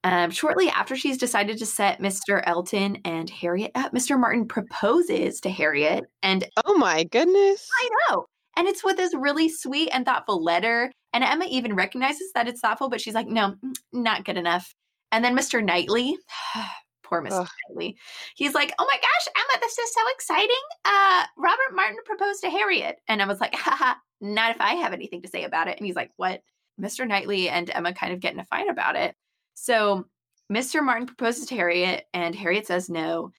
[0.05, 2.43] Um, shortly after she's decided to set Mr.
[2.45, 4.19] Elton and Harriet up, Mr.
[4.19, 6.05] Martin proposes to Harriet.
[6.23, 7.69] And oh my goodness.
[7.81, 8.27] I know.
[8.57, 10.93] And it's with this really sweet and thoughtful letter.
[11.13, 14.75] And Emma even recognizes that it's thoughtful, but she's like, no, mm, not good enough.
[15.13, 15.65] And then Mr.
[15.65, 16.17] Knightley,
[17.05, 17.43] poor Mr.
[17.43, 17.49] Ugh.
[17.69, 17.97] Knightley,
[18.35, 20.57] he's like, oh my gosh, Emma, this is so exciting.
[20.85, 22.97] Uh, Robert Martin proposed to Harriet.
[23.09, 25.77] And Emma's like, haha, not if I have anything to say about it.
[25.77, 26.41] And he's like, what?
[26.81, 27.07] Mr.
[27.07, 29.15] Knightley and Emma kind of get in a fight about it.
[29.55, 30.07] So
[30.53, 30.83] Mr.
[30.85, 33.31] Martin proposes to Harriet, and Harriet says no.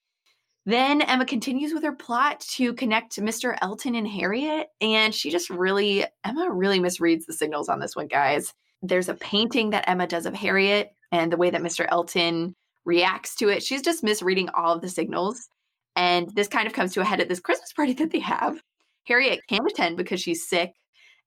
[0.65, 3.57] Then Emma continues with her plot to connect Mr.
[3.61, 8.07] Elton and Harriet, and she just really, Emma really misreads the signals on this one,
[8.07, 8.53] guys.
[8.81, 11.85] There's a painting that Emma does of Harriet and the way that Mr.
[11.89, 13.63] Elton reacts to it.
[13.63, 15.49] She's just misreading all of the signals.
[15.95, 18.61] And this kind of comes to a head at this Christmas party that they have.
[19.05, 20.73] Harriet can't attend because she's sick.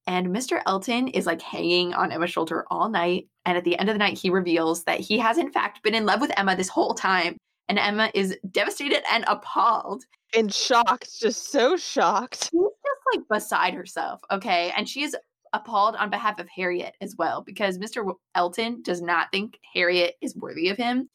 [0.06, 0.62] And Mr.
[0.66, 3.28] Elton is like hanging on Emma's shoulder all night.
[3.44, 5.94] And at the end of the night, he reveals that he has, in fact, been
[5.94, 7.36] in love with Emma this whole time.
[7.68, 10.04] And Emma is devastated and appalled.
[10.36, 12.44] And shocked, just so shocked.
[12.44, 14.20] She's just like beside herself.
[14.30, 14.72] Okay.
[14.76, 15.16] And she is
[15.52, 18.12] appalled on behalf of Harriet as well, because Mr.
[18.34, 21.08] Elton does not think Harriet is worthy of him.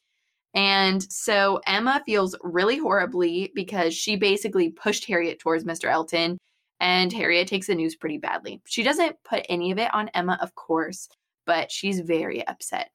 [0.53, 5.89] And so Emma feels really horribly because she basically pushed Harriet towards Mr.
[5.89, 6.37] Elton
[6.81, 8.59] and Harriet takes the news pretty badly.
[8.65, 11.07] She doesn't put any of it on Emma, of course,
[11.45, 12.89] but she's very upset.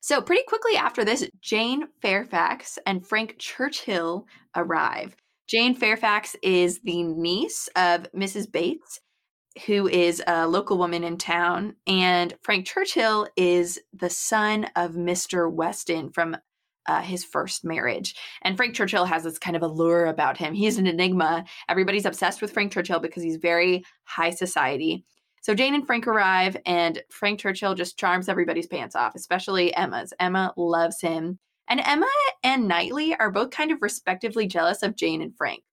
[0.00, 5.16] So, pretty quickly after this, Jane Fairfax and Frank Churchill arrive.
[5.48, 8.50] Jane Fairfax is the niece of Mrs.
[8.50, 9.00] Bates,
[9.66, 15.50] who is a local woman in town, and Frank Churchill is the son of Mr.
[15.50, 16.36] Weston from
[16.86, 18.14] uh, his first marriage.
[18.42, 20.54] And Frank Churchill has this kind of allure about him.
[20.54, 21.44] He's an enigma.
[21.68, 25.04] Everybody's obsessed with Frank Churchill because he's very high society.
[25.42, 30.12] So Jane and Frank arrive, and Frank Churchill just charms everybody's pants off, especially Emma's.
[30.20, 31.38] Emma loves him.
[31.68, 32.06] And Emma
[32.44, 35.64] and Knightley are both kind of respectively jealous of Jane and Frank.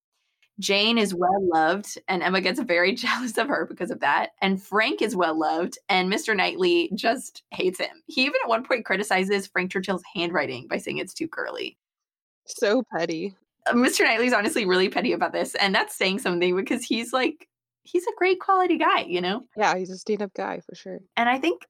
[0.59, 4.31] Jane is well loved, and Emma gets very jealous of her because of that.
[4.41, 6.35] And Frank is well loved, and Mr.
[6.35, 8.03] Knightley just hates him.
[8.07, 11.77] He even at one point criticizes Frank Churchill's handwriting by saying it's too curly.
[12.45, 13.35] So petty.
[13.67, 14.01] Uh, Mr.
[14.01, 17.47] Knightley's honestly really petty about this, and that's saying something because he's like,
[17.83, 19.43] he's a great quality guy, you know?
[19.57, 20.99] Yeah, he's a stand up guy for sure.
[21.17, 21.65] And I think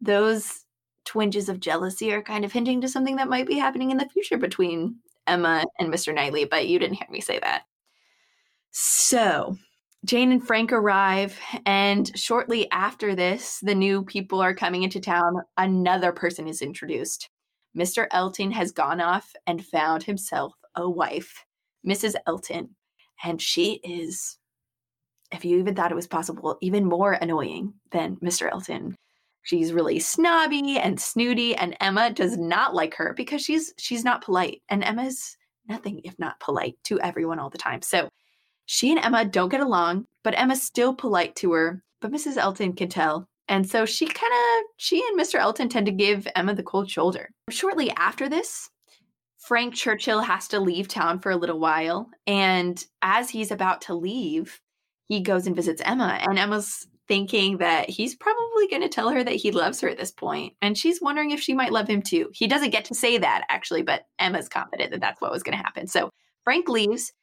[0.00, 0.64] those
[1.04, 4.08] twinges of jealousy are kind of hinting to something that might be happening in the
[4.08, 6.14] future between Emma and Mr.
[6.14, 7.62] Knightley, but you didn't hear me say that.
[8.70, 9.56] So
[10.04, 15.42] Jane and Frank arrive, and shortly after this, the new people are coming into town.
[15.56, 17.28] Another person is introduced.
[17.76, 18.06] Mr.
[18.12, 21.44] Elton has gone off and found himself a wife,
[21.86, 22.14] Mrs.
[22.26, 22.76] Elton,
[23.24, 24.38] and she is,
[25.32, 28.50] if you even thought it was possible, even more annoying than Mr.
[28.50, 28.94] Elton.
[29.42, 34.24] She's really snobby and snooty, and Emma does not like her because she's she's not
[34.24, 35.36] polite, and Emma's
[35.68, 37.82] nothing if not polite to everyone all the time.
[37.82, 38.08] So
[38.70, 42.36] she and Emma don't get along, but Emma's still polite to her, but Mrs.
[42.36, 43.26] Elton can tell.
[43.48, 45.36] And so she kind of, she and Mr.
[45.36, 47.30] Elton tend to give Emma the cold shoulder.
[47.48, 48.68] Shortly after this,
[49.38, 52.10] Frank Churchill has to leave town for a little while.
[52.26, 54.60] And as he's about to leave,
[55.06, 56.18] he goes and visits Emma.
[56.20, 59.96] And Emma's thinking that he's probably going to tell her that he loves her at
[59.96, 62.28] this point, And she's wondering if she might love him too.
[62.34, 65.56] He doesn't get to say that, actually, but Emma's confident that that's what was going
[65.56, 65.86] to happen.
[65.86, 66.10] So
[66.44, 67.14] Frank leaves.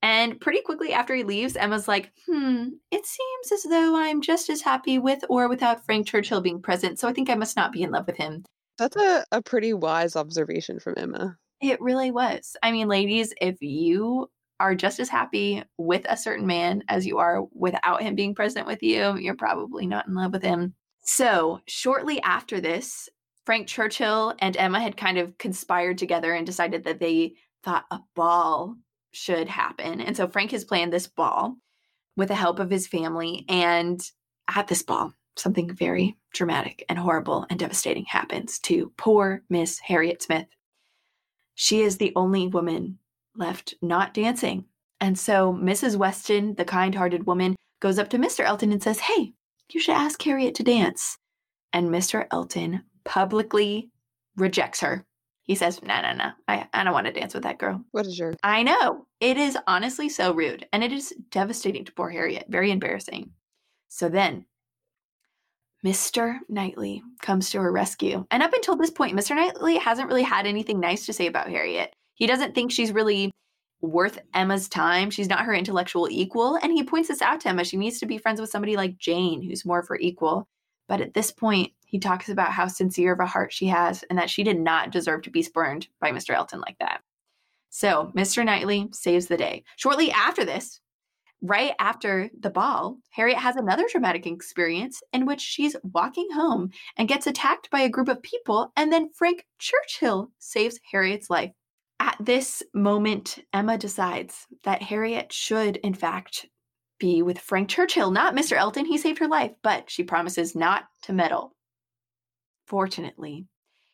[0.00, 4.48] And pretty quickly after he leaves, Emma's like, hmm, it seems as though I'm just
[4.48, 7.72] as happy with or without Frank Churchill being present, so I think I must not
[7.72, 8.44] be in love with him.
[8.78, 11.36] That's a, a pretty wise observation from Emma.
[11.60, 12.56] It really was.
[12.62, 17.18] I mean, ladies, if you are just as happy with a certain man as you
[17.18, 20.74] are without him being present with you, you're probably not in love with him.
[21.02, 23.08] So, shortly after this,
[23.46, 28.00] Frank Churchill and Emma had kind of conspired together and decided that they thought a
[28.14, 28.76] ball
[29.12, 30.00] should happen.
[30.00, 31.56] And so Frank has planned this ball
[32.16, 33.44] with the help of his family.
[33.48, 34.00] And
[34.54, 40.22] at this ball, something very dramatic and horrible and devastating happens to poor Miss Harriet
[40.22, 40.46] Smith.
[41.54, 42.98] She is the only woman
[43.36, 44.66] left not dancing.
[45.00, 45.96] And so Mrs.
[45.96, 48.44] Weston, the kind hearted woman, goes up to Mr.
[48.44, 49.32] Elton and says, Hey,
[49.72, 51.18] you should ask Harriet to dance.
[51.72, 52.26] And Mr.
[52.30, 53.90] Elton publicly
[54.36, 55.04] rejects her.
[55.48, 56.30] He says, No, no, no.
[56.46, 57.82] I, I don't want to dance with that girl.
[57.90, 58.34] What is your?
[58.42, 59.06] I know.
[59.18, 60.68] It is honestly so rude.
[60.72, 62.44] And it is devastating to poor Harriet.
[62.48, 63.30] Very embarrassing.
[63.88, 64.44] So then
[65.84, 66.36] Mr.
[66.50, 68.26] Knightley comes to her rescue.
[68.30, 69.34] And up until this point, Mr.
[69.34, 71.94] Knightley hasn't really had anything nice to say about Harriet.
[72.14, 73.30] He doesn't think she's really
[73.80, 75.08] worth Emma's time.
[75.08, 76.56] She's not her intellectual equal.
[76.56, 77.64] And he points this out to Emma.
[77.64, 80.46] She needs to be friends with somebody like Jane, who's more of her equal.
[80.88, 84.18] But at this point, he talks about how sincere of a heart she has and
[84.18, 86.34] that she did not deserve to be spurned by Mr.
[86.34, 87.00] Elton like that.
[87.70, 88.44] So Mr.
[88.44, 89.64] Knightley saves the day.
[89.76, 90.80] Shortly after this,
[91.40, 97.08] right after the ball, Harriet has another traumatic experience in which she's walking home and
[97.08, 101.52] gets attacked by a group of people, and then Frank Churchill saves Harriet's life.
[102.00, 106.46] At this moment, Emma decides that Harriet should, in fact,
[106.98, 108.58] be with Frank Churchill, not Mr.
[108.58, 108.84] Elton.
[108.84, 111.54] He saved her life, but she promises not to meddle.
[112.68, 113.46] Fortunately,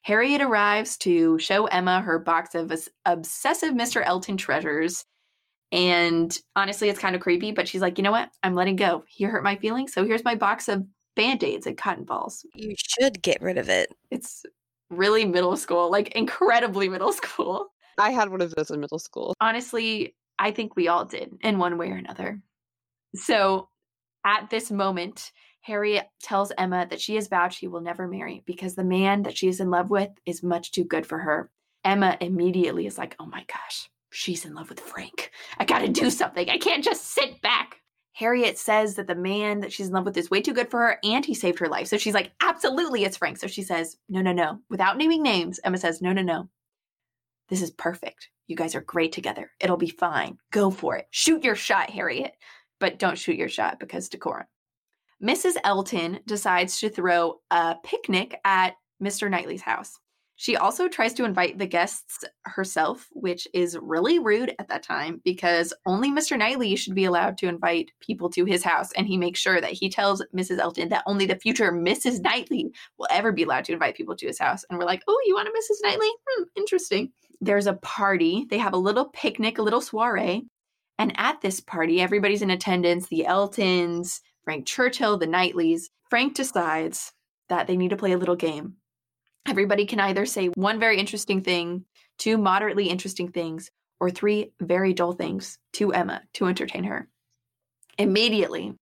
[0.02, 2.72] Harriet arrives to show Emma her box of
[3.04, 4.02] obsessive Mr.
[4.04, 5.04] Elton treasures.
[5.70, 8.30] And honestly, it's kind of creepy, but she's like, you know what?
[8.42, 9.04] I'm letting go.
[9.06, 9.92] He hurt my feelings.
[9.92, 12.44] So here's my box of band aids and cotton balls.
[12.54, 13.94] You should get rid of it.
[14.10, 14.44] It's
[14.90, 17.68] really middle school, like incredibly middle school.
[17.96, 19.34] I had one of those in middle school.
[19.40, 22.40] Honestly, I think we all did in one way or another.
[23.14, 23.68] So
[24.26, 25.30] at this moment,
[25.64, 29.34] Harriet tells Emma that she has vowed she will never marry because the man that
[29.34, 31.50] she is in love with is much too good for her.
[31.82, 35.30] Emma immediately is like, oh my gosh, she's in love with Frank.
[35.56, 36.50] I gotta do something.
[36.50, 37.80] I can't just sit back.
[38.12, 40.80] Harriet says that the man that she's in love with is way too good for
[40.80, 41.86] her and he saved her life.
[41.86, 43.38] So she's like, absolutely, it's Frank.
[43.38, 44.58] So she says, no, no, no.
[44.68, 46.50] Without naming names, Emma says, no, no, no.
[47.48, 48.28] This is perfect.
[48.48, 49.50] You guys are great together.
[49.60, 50.36] It'll be fine.
[50.52, 51.06] Go for it.
[51.10, 52.34] Shoot your shot, Harriet.
[52.80, 54.44] But don't shoot your shot because decorum.
[55.24, 55.54] Mrs.
[55.64, 59.30] Elton decides to throw a picnic at Mr.
[59.30, 59.98] Knightley's house.
[60.36, 65.20] She also tries to invite the guests herself, which is really rude at that time
[65.24, 66.36] because only Mr.
[66.36, 68.90] Knightley should be allowed to invite people to his house.
[68.96, 70.58] And he makes sure that he tells Mrs.
[70.58, 72.20] Elton that only the future Mrs.
[72.20, 74.64] Knightley will ever be allowed to invite people to his house.
[74.68, 75.88] And we're like, oh, you want a Mrs.
[75.88, 76.10] Knightley?
[76.28, 77.12] Hmm, interesting.
[77.40, 78.46] There's a party.
[78.50, 80.42] They have a little picnic, a little soiree.
[80.98, 85.90] And at this party, everybody's in attendance the Eltons, Frank Churchill, the Knightleys.
[86.10, 87.12] Frank decides
[87.48, 88.74] that they need to play a little game.
[89.46, 91.84] Everybody can either say one very interesting thing,
[92.18, 93.70] two moderately interesting things,
[94.00, 97.08] or three very dull things to Emma to entertain her.
[97.98, 98.74] Immediately,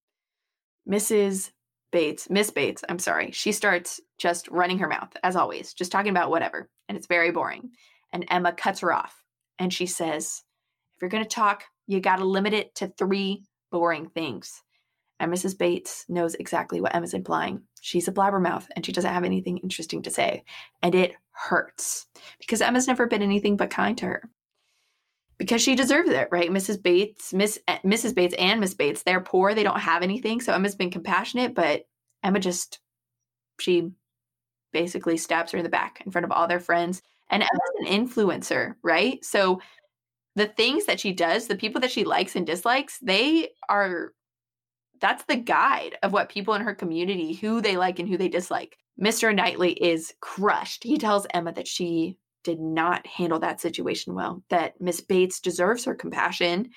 [0.88, 1.50] Mrs.
[1.90, 6.10] Bates, Miss Bates, I'm sorry, she starts just running her mouth, as always, just talking
[6.10, 6.68] about whatever.
[6.88, 7.70] And it's very boring.
[8.12, 9.22] And Emma cuts her off
[9.58, 10.42] and she says,
[10.94, 14.62] If you're going to talk, you got to limit it to three boring things.
[15.22, 15.56] And Mrs.
[15.56, 17.62] Bates knows exactly what Emma's implying.
[17.80, 20.42] She's a blabbermouth and she doesn't have anything interesting to say.
[20.82, 22.06] And it hurts
[22.40, 24.28] because Emma's never been anything but kind to her.
[25.38, 26.50] Because she deserves it, right?
[26.50, 26.82] Mrs.
[26.82, 28.16] Bates, Miss eh, Mrs.
[28.16, 30.40] Bates and Miss Bates, they're poor, they don't have anything.
[30.40, 31.84] So Emma's been compassionate, but
[32.24, 32.80] Emma just
[33.60, 33.92] she
[34.72, 37.00] basically stabs her in the back in front of all their friends.
[37.30, 39.24] And Emma's an influencer, right?
[39.24, 39.60] So
[40.34, 44.14] the things that she does, the people that she likes and dislikes, they are
[45.02, 48.28] that's the guide of what people in her community who they like and who they
[48.28, 48.78] dislike.
[48.98, 49.34] Mr.
[49.34, 50.84] Knightley is crushed.
[50.84, 55.84] He tells Emma that she did not handle that situation well, that Miss Bates deserves
[55.84, 56.70] her compassion,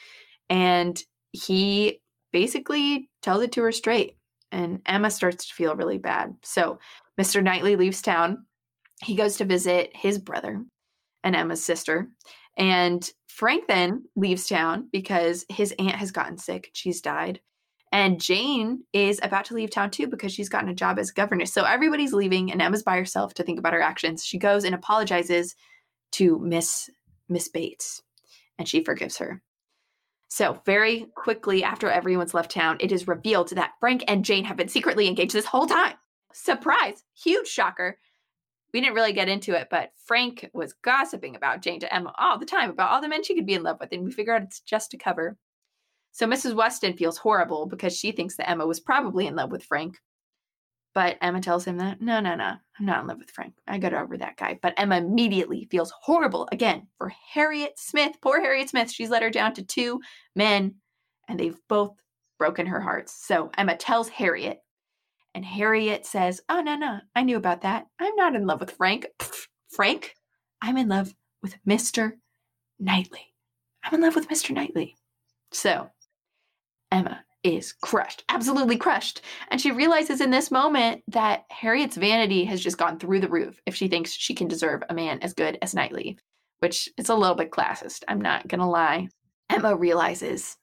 [0.50, 1.02] and
[1.32, 2.02] he
[2.32, 4.18] basically tells it to her straight.
[4.52, 6.36] And Emma starts to feel really bad.
[6.44, 6.80] So
[7.20, 7.44] Mr.
[7.44, 8.46] Knightley leaves town.
[9.04, 10.64] He goes to visit his brother
[11.24, 12.10] and Emma's sister.
[12.58, 16.70] And Frank then leaves town because his aunt has gotten sick.
[16.74, 17.42] She's died.
[17.96, 21.54] And Jane is about to leave town too because she's gotten a job as governess.
[21.54, 24.26] So everybody's leaving and Emma's by herself to think about her actions.
[24.26, 25.56] She goes and apologizes
[26.12, 26.90] to Miss
[27.30, 28.02] Miss Bates
[28.60, 29.42] and she forgives her.
[30.28, 34.58] So, very quickly after everyone's left town, it is revealed that Frank and Jane have
[34.58, 35.94] been secretly engaged this whole time.
[36.34, 37.02] Surprise!
[37.24, 37.98] Huge shocker.
[38.74, 42.38] We didn't really get into it, but Frank was gossiping about Jane to Emma all
[42.38, 44.36] the time about all the men she could be in love with, and we figure
[44.36, 45.38] out it's just a cover
[46.16, 46.56] so Mrs.
[46.56, 50.00] Weston feels horrible because she thinks that Emma was probably in love with Frank.
[50.94, 53.54] But Emma tells him that, no, no, no, I'm not in love with Frank.
[53.68, 54.58] I got over that guy.
[54.62, 58.16] But Emma immediately feels horrible again for Harriet Smith.
[58.22, 58.90] Poor Harriet Smith.
[58.90, 60.00] She's let her down to two
[60.38, 60.76] men,
[61.28, 61.98] and they've both
[62.40, 63.28] broken her hearts.
[63.28, 64.60] So Emma tells Harriet,
[65.34, 67.88] and Harriet says, Oh, no, no, I knew about that.
[68.00, 69.08] I'm not in love with Frank.
[69.70, 70.16] Frank,
[70.62, 71.14] I'm in love
[71.44, 72.14] with Mr.
[72.80, 73.34] Knightley.
[73.84, 74.52] I'm in love with Mr.
[74.52, 74.96] Knightley.
[75.52, 75.90] So
[76.92, 79.22] Emma is crushed, absolutely crushed.
[79.52, 83.62] And she realizes in this moment that Harriet's vanity has just gone through the roof
[83.66, 86.18] if she thinks she can deserve a man as good as Knightley,
[86.60, 88.04] which is a little bit classist.
[88.08, 89.10] I'm not to lie.
[89.50, 90.58] Emma realizes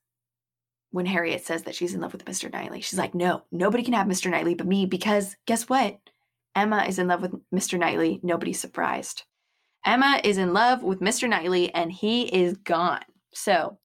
[0.91, 2.53] when Harriet says that she's in love with Mr.
[2.53, 4.29] Knightley, she's like, no, nobody can have Mr.
[4.29, 5.99] Knightley but me because guess what?
[6.55, 7.79] Emma is in love with Mr.
[7.79, 8.19] Knightley.
[8.23, 9.23] Nobody's surprised.
[9.87, 11.29] Emma is in love with Mr.
[11.29, 13.05] Knightley and he is gone.
[13.33, 13.79] So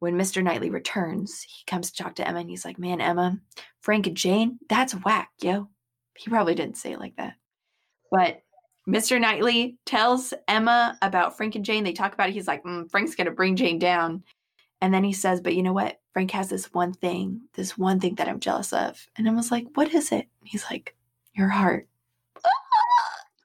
[0.00, 0.42] when Mr.
[0.42, 3.38] Knightley returns, he comes to talk to Emma and he's like, Man, Emma,
[3.80, 5.68] Frank and Jane, that's whack, yo.
[6.16, 7.34] He probably didn't say it like that.
[8.10, 8.42] But
[8.88, 9.20] Mr.
[9.20, 11.84] Knightley tells Emma about Frank and Jane.
[11.84, 12.32] They talk about it.
[12.32, 14.24] He's like, mm, Frank's going to bring Jane down.
[14.80, 16.00] And then he says, But you know what?
[16.12, 19.06] Frank has this one thing, this one thing that I'm jealous of.
[19.16, 20.26] And Emma's like, What is it?
[20.44, 20.96] He's like,
[21.34, 21.88] Your heart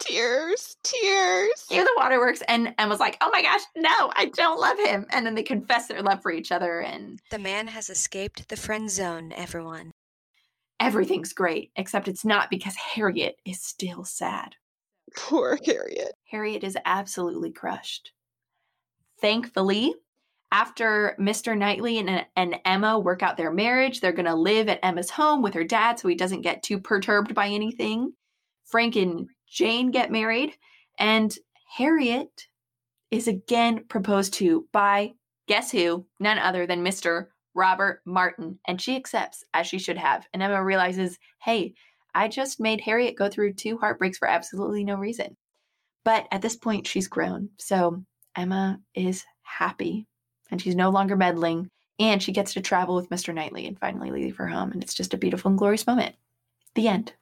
[0.06, 1.66] tears, tears.
[1.70, 5.26] Hear the waterworks, and Emma's like, "Oh my gosh, no, I don't love him." And
[5.26, 8.90] then they confess their love for each other, and The man has escaped the friend
[8.90, 9.92] zone, everyone.
[10.80, 11.72] everything's great.
[11.76, 14.56] Except it's not because Harriet is still sad.
[15.16, 16.14] Poor Harriet.
[16.30, 18.12] Harriet is absolutely crushed.
[19.22, 19.94] Thankfully,
[20.52, 21.58] after Mr.
[21.58, 25.42] Knightley and, and Emma work out their marriage, they're going to live at Emma's home
[25.42, 28.14] with her dad so he doesn't get too perturbed by anything.
[28.66, 30.58] Frank and Jane get married,
[30.98, 31.34] and
[31.78, 32.48] Harriet
[33.12, 35.14] is again proposed to by
[35.48, 36.08] guess who?
[36.20, 37.28] None other than Mr.
[37.54, 38.58] Robert Martin.
[38.68, 40.26] And she accepts, as she should have.
[40.34, 41.76] And Emma realizes, hey,
[42.16, 45.38] I just made Harriet go through two heartbreaks for absolutely no reason.
[46.04, 47.50] But at this point, she's grown.
[47.60, 48.04] So
[48.36, 50.08] Emma is happy
[50.50, 51.70] and she's no longer meddling.
[52.00, 53.34] And she gets to travel with Mr.
[53.34, 54.72] Knightley and finally leave her home.
[54.72, 56.16] And it's just a beautiful and glorious moment.
[56.74, 57.14] The end.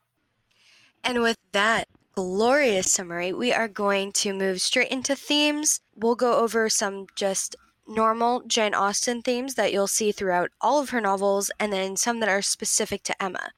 [1.03, 5.81] And with that glorious summary, we are going to move straight into themes.
[5.95, 7.55] We'll go over some just
[7.87, 12.19] normal Jane Austen themes that you'll see throughout all of her novels, and then some
[12.19, 13.51] that are specific to Emma.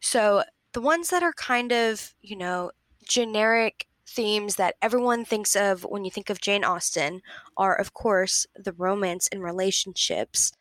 [0.00, 2.72] So, the ones that are kind of, you know,
[3.08, 7.22] generic themes that everyone thinks of when you think of Jane Austen
[7.56, 10.52] are, of course, the romance and relationships,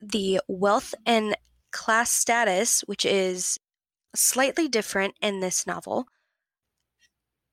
[0.00, 1.36] the wealth and
[1.70, 3.58] class status, which is
[4.14, 6.06] slightly different in this novel,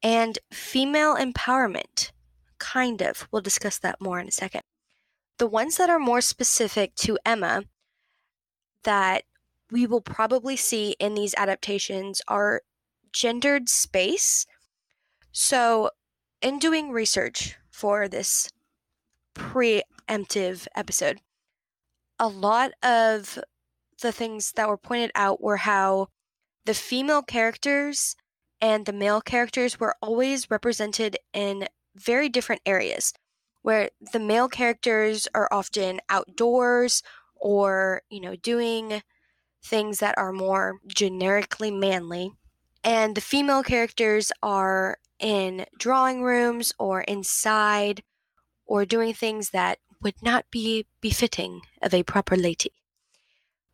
[0.03, 2.11] and female empowerment.
[2.59, 3.27] Kind of.
[3.31, 4.61] We'll discuss that more in a second.
[5.37, 7.63] The ones that are more specific to Emma
[8.83, 9.23] that
[9.71, 12.61] we will probably see in these adaptations are
[13.13, 14.45] gendered space.
[15.31, 15.89] So,
[16.41, 18.51] in doing research for this
[19.33, 21.19] preemptive episode,
[22.19, 23.39] a lot of
[24.01, 26.07] the things that were pointed out were how
[26.65, 28.15] the female characters
[28.59, 33.13] and the male characters were always represented in very different areas
[33.63, 37.03] where the male characters are often outdoors
[37.35, 39.01] or you know doing
[39.63, 42.31] things that are more generically manly.
[42.83, 48.01] And the female characters are in drawing rooms or inside
[48.65, 52.71] or doing things that would not be befitting of a proper lady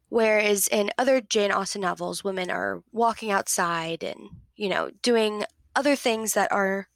[0.10, 5.43] Whereas in other Jane Austen novels, women are walking outside and, you know, doing
[5.76, 6.88] other things that are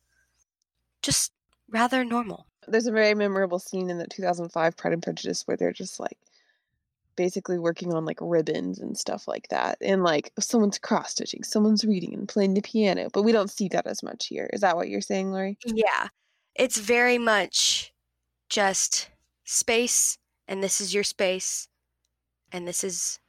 [1.02, 1.32] just
[1.70, 2.48] rather normal.
[2.68, 6.18] There's a very memorable scene in the 2005 Pride and Prejudice where they're just like
[7.16, 9.78] basically working on like ribbons and stuff like that.
[9.82, 13.68] And like someone's cross stitching, someone's reading and playing the piano, but we don't see
[13.70, 14.50] that as much here.
[14.54, 15.58] Is that what you're saying, Lori?
[15.66, 16.08] Yeah.
[16.56, 17.94] It's very much
[18.50, 19.10] just
[19.44, 21.68] space, and this is your space,
[22.52, 23.20] and this is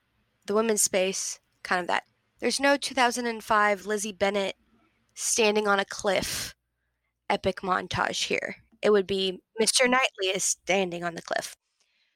[0.46, 2.04] the women's space, kind of that.
[2.40, 4.56] There's no 2005 Lizzie Bennet
[5.14, 6.54] standing on a cliff
[7.30, 8.56] epic montage here.
[8.82, 9.88] It would be Mr.
[9.88, 11.56] Knightley is standing on the cliff.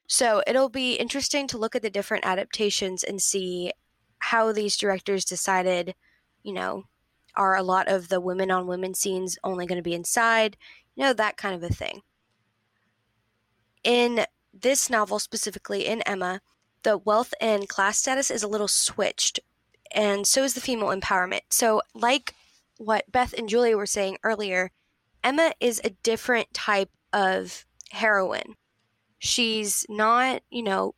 [0.08, 3.72] So it'll be interesting to look at the different adaptations and see
[4.18, 5.94] how these directors decided,
[6.42, 6.84] you know,
[7.34, 10.56] are a lot of the women on women scenes only going to be inside,
[10.94, 12.00] you know, that kind of a thing.
[13.84, 16.40] In this novel specifically, in Emma,
[16.86, 19.40] the wealth and class status is a little switched,
[19.90, 21.40] and so is the female empowerment.
[21.50, 22.32] So, like
[22.78, 24.70] what Beth and Julia were saying earlier,
[25.24, 28.54] Emma is a different type of heroine.
[29.18, 30.94] She's not, you know,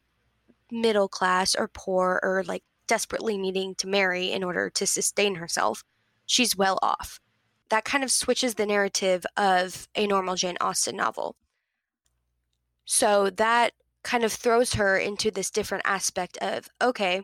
[0.71, 5.85] middle class or poor or like desperately needing to marry in order to sustain herself.
[6.27, 7.19] She's well off.
[7.71, 11.37] That kind of switches the narrative of a normal Jane Austen novel.
[12.85, 13.73] So that
[14.09, 17.23] kind of throws her into this different aspect of okay,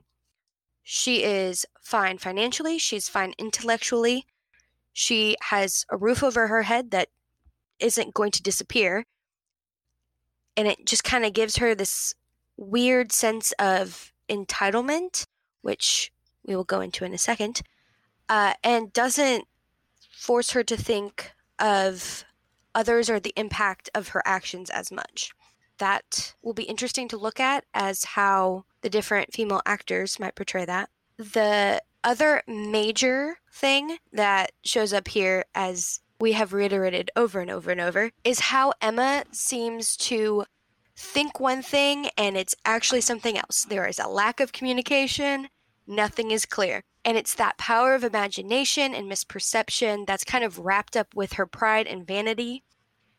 [0.83, 4.27] she is fine financially, she's fine intellectually,
[4.93, 7.09] she has a roof over her head that
[7.79, 9.07] isn't going to disappear.
[10.59, 12.15] And it just kind of gives her this
[12.59, 15.27] weird sense of entitlement,
[15.63, 16.13] which
[16.47, 17.63] we will go into in a second,
[18.29, 19.47] uh, and doesn't
[20.11, 22.27] force her to think of
[22.75, 25.33] others or the impact of her actions as much.
[25.79, 30.65] That will be interesting to look at as how the different female actors might portray
[30.65, 30.91] that.
[31.17, 37.71] The other major thing that shows up here, as we have reiterated over and over
[37.71, 40.45] and over, is how Emma seems to
[40.97, 43.65] think one thing and it's actually something else.
[43.65, 45.49] There is a lack of communication,
[45.87, 46.83] nothing is clear.
[47.05, 51.47] And it's that power of imagination and misperception that's kind of wrapped up with her
[51.47, 52.63] pride and vanity.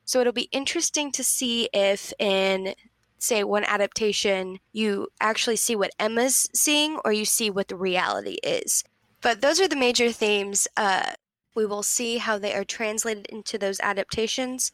[0.06, 2.76] So it'll be interesting to see if in
[3.18, 8.38] say one adaptation you actually see what Emma's seeing or you see what the reality
[8.43, 8.84] is.
[9.22, 10.68] But those are the major themes.
[10.78, 11.14] Uh,
[11.56, 14.72] we will see how they are translated into those adaptations.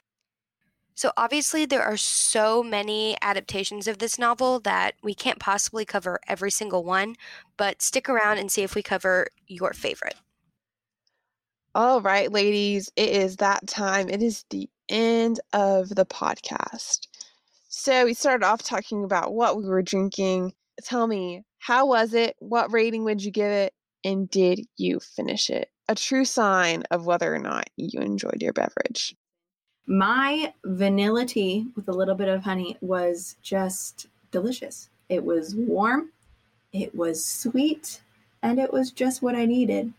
[0.94, 6.20] So, obviously, there are so many adaptations of this novel that we can't possibly cover
[6.28, 7.16] every single one,
[7.56, 10.16] but stick around and see if we cover your favorite.
[11.74, 14.10] All right, ladies, it is that time.
[14.10, 17.08] It is the end of the podcast.
[17.70, 20.54] So, we started off talking about what we were drinking.
[20.84, 22.36] Tell me, how was it?
[22.39, 23.74] What rating would you give it?
[24.04, 25.70] And did you finish it?
[25.88, 29.16] A true sign of whether or not you enjoyed your beverage.
[29.88, 34.89] My vanilla tea with a little bit of honey was just delicious.
[35.10, 36.12] It was warm,
[36.72, 38.02] it was sweet,
[38.42, 39.94] and it was just what I needed.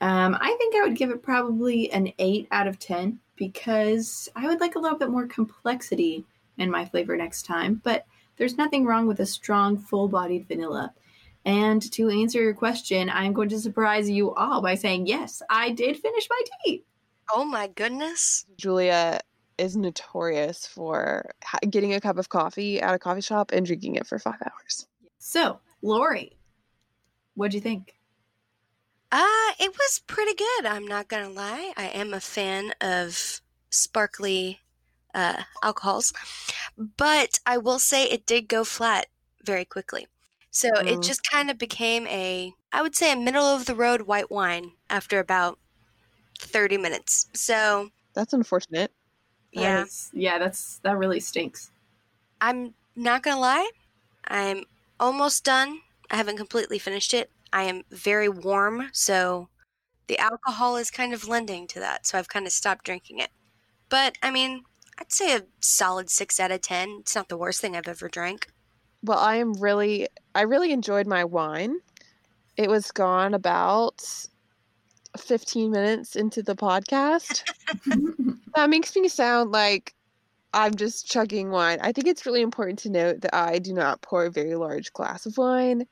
[0.00, 4.46] Um, I think I would give it probably an 8 out of 10 because I
[4.46, 6.24] would like a little bit more complexity
[6.58, 10.92] in my flavor next time, but there's nothing wrong with a strong, full bodied vanilla.
[11.44, 15.70] And to answer your question, I'm going to surprise you all by saying, yes, I
[15.70, 16.84] did finish my tea.
[17.32, 18.44] Oh my goodness.
[18.56, 19.20] Julia
[19.58, 21.30] is notorious for
[21.70, 24.86] getting a cup of coffee at a coffee shop and drinking it for five hours.
[25.18, 26.36] So, Lori,
[27.34, 27.95] what'd you think?
[29.18, 30.66] Uh, it was pretty good.
[30.66, 31.72] I'm not gonna lie.
[31.74, 33.40] I am a fan of
[33.70, 34.60] sparkly
[35.14, 36.12] uh, alcohols,
[36.76, 39.06] but I will say it did go flat
[39.42, 40.06] very quickly.
[40.50, 40.86] So mm.
[40.86, 44.30] it just kind of became a, I would say, a middle of the road white
[44.30, 45.58] wine after about
[46.38, 47.28] 30 minutes.
[47.32, 48.92] So that's unfortunate.
[49.50, 49.76] Yeah.
[49.76, 51.70] That is, yeah, that's that really stinks.
[52.42, 53.70] I'm not going to lie.
[54.28, 54.64] I'm
[55.00, 55.80] almost done.
[56.10, 57.30] I haven't completely finished it.
[57.52, 59.48] I am very warm, so
[60.06, 62.06] the alcohol is kind of lending to that.
[62.06, 63.30] So I've kind of stopped drinking it.
[63.88, 64.64] But I mean,
[64.98, 66.98] I'd say a solid 6 out of 10.
[67.00, 68.48] It's not the worst thing I've ever drank.
[69.02, 71.78] Well, I am really I really enjoyed my wine.
[72.56, 74.02] It was gone about
[75.16, 77.42] 15 minutes into the podcast.
[78.54, 79.94] that makes me sound like
[80.52, 81.78] I'm just chugging wine.
[81.82, 84.92] I think it's really important to note that I do not pour a very large
[84.92, 85.86] glass of wine.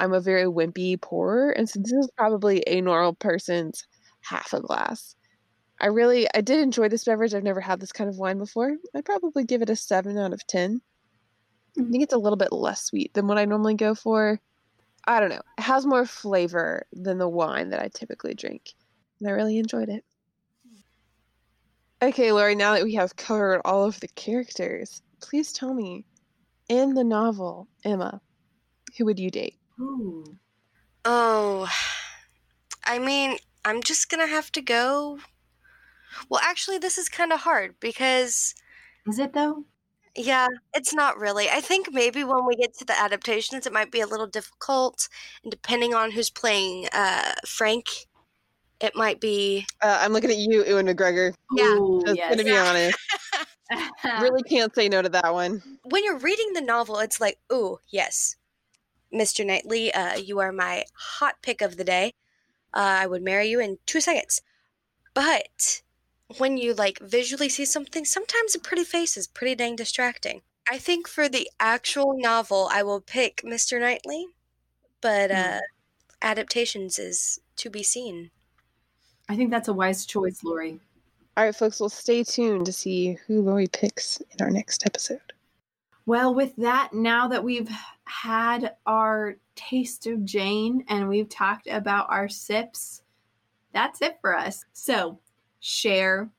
[0.00, 2.22] I'm a very wimpy pourer, and so this is mm-hmm.
[2.22, 3.86] probably a normal person's
[4.22, 5.14] half a glass.
[5.78, 7.34] I really, I did enjoy this beverage.
[7.34, 8.76] I've never had this kind of wine before.
[8.94, 10.80] I'd probably give it a seven out of ten.
[11.76, 11.92] I mm-hmm.
[11.92, 14.40] think it's a little bit less sweet than what I normally go for.
[15.06, 15.42] I don't know.
[15.58, 18.72] It has more flavor than the wine that I typically drink.
[19.20, 20.04] And I really enjoyed it.
[22.02, 26.06] Okay, Lori, now that we have covered all of the characters, please tell me
[26.70, 28.22] in the novel, Emma,
[28.96, 29.59] who would you date?
[29.80, 30.24] Ooh.
[31.04, 31.68] Oh,
[32.84, 35.18] I mean, I'm just going to have to go.
[36.28, 38.54] Well, actually, this is kind of hard because.
[39.06, 39.64] Is it though?
[40.16, 41.48] Yeah, it's not really.
[41.48, 45.08] I think maybe when we get to the adaptations, it might be a little difficult,
[45.44, 47.86] and depending on who's playing uh, Frank,
[48.80, 49.66] it might be.
[49.80, 51.32] Uh, I'm looking at you, Ewan McGregor.
[51.52, 52.30] Yeah, Ooh, Just yes.
[52.30, 52.98] gonna be honest.
[54.20, 55.62] really can't say no to that one.
[55.84, 58.36] when you're reading the novel, it's like, ooh, yes,
[59.12, 59.44] Mr.
[59.44, 62.14] Knightley, uh, you are my hot pick of the day.
[62.72, 64.42] Uh, I would marry you in two seconds.
[65.14, 65.82] But
[66.38, 70.42] when you like visually see something, sometimes a pretty face is pretty dang distracting.
[70.70, 73.80] I think for the actual novel, I will pick Mr.
[73.80, 74.26] Knightley,
[75.00, 75.60] but uh,
[76.22, 78.30] adaptations is to be seen.
[79.28, 80.78] I think that's a wise choice, Lori.
[81.36, 85.32] All right, folks, well, stay tuned to see who Lori picks in our next episode.
[86.06, 87.70] Well, with that, now that we've
[88.04, 93.02] had our taste of Jane and we've talked about our sips,
[93.72, 94.64] that's it for us.
[94.72, 95.18] So,
[95.60, 96.30] share,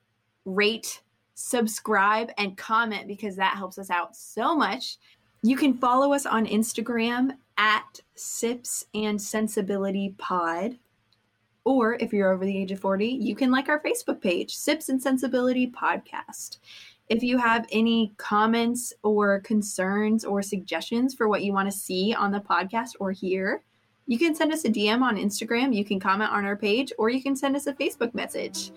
[0.46, 1.02] rate,
[1.36, 4.98] subscribe, and comment because that helps us out so much.
[5.44, 10.78] You can follow us on Instagram at Sips and Sensibility Pod.
[11.64, 14.90] Or if you're over the age of 40, you can like our Facebook page, Sips
[14.90, 16.58] and Sensibility Podcast.
[17.12, 22.14] If you have any comments or concerns or suggestions for what you want to see
[22.14, 23.66] on the podcast or hear,
[24.08, 27.10] you can send us a DM on Instagram, you can comment on our page, or
[27.10, 28.72] you can send us a Facebook message.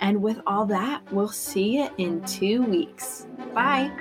[0.00, 3.28] And with all that, we'll see you in two weeks.
[3.54, 3.92] Bye.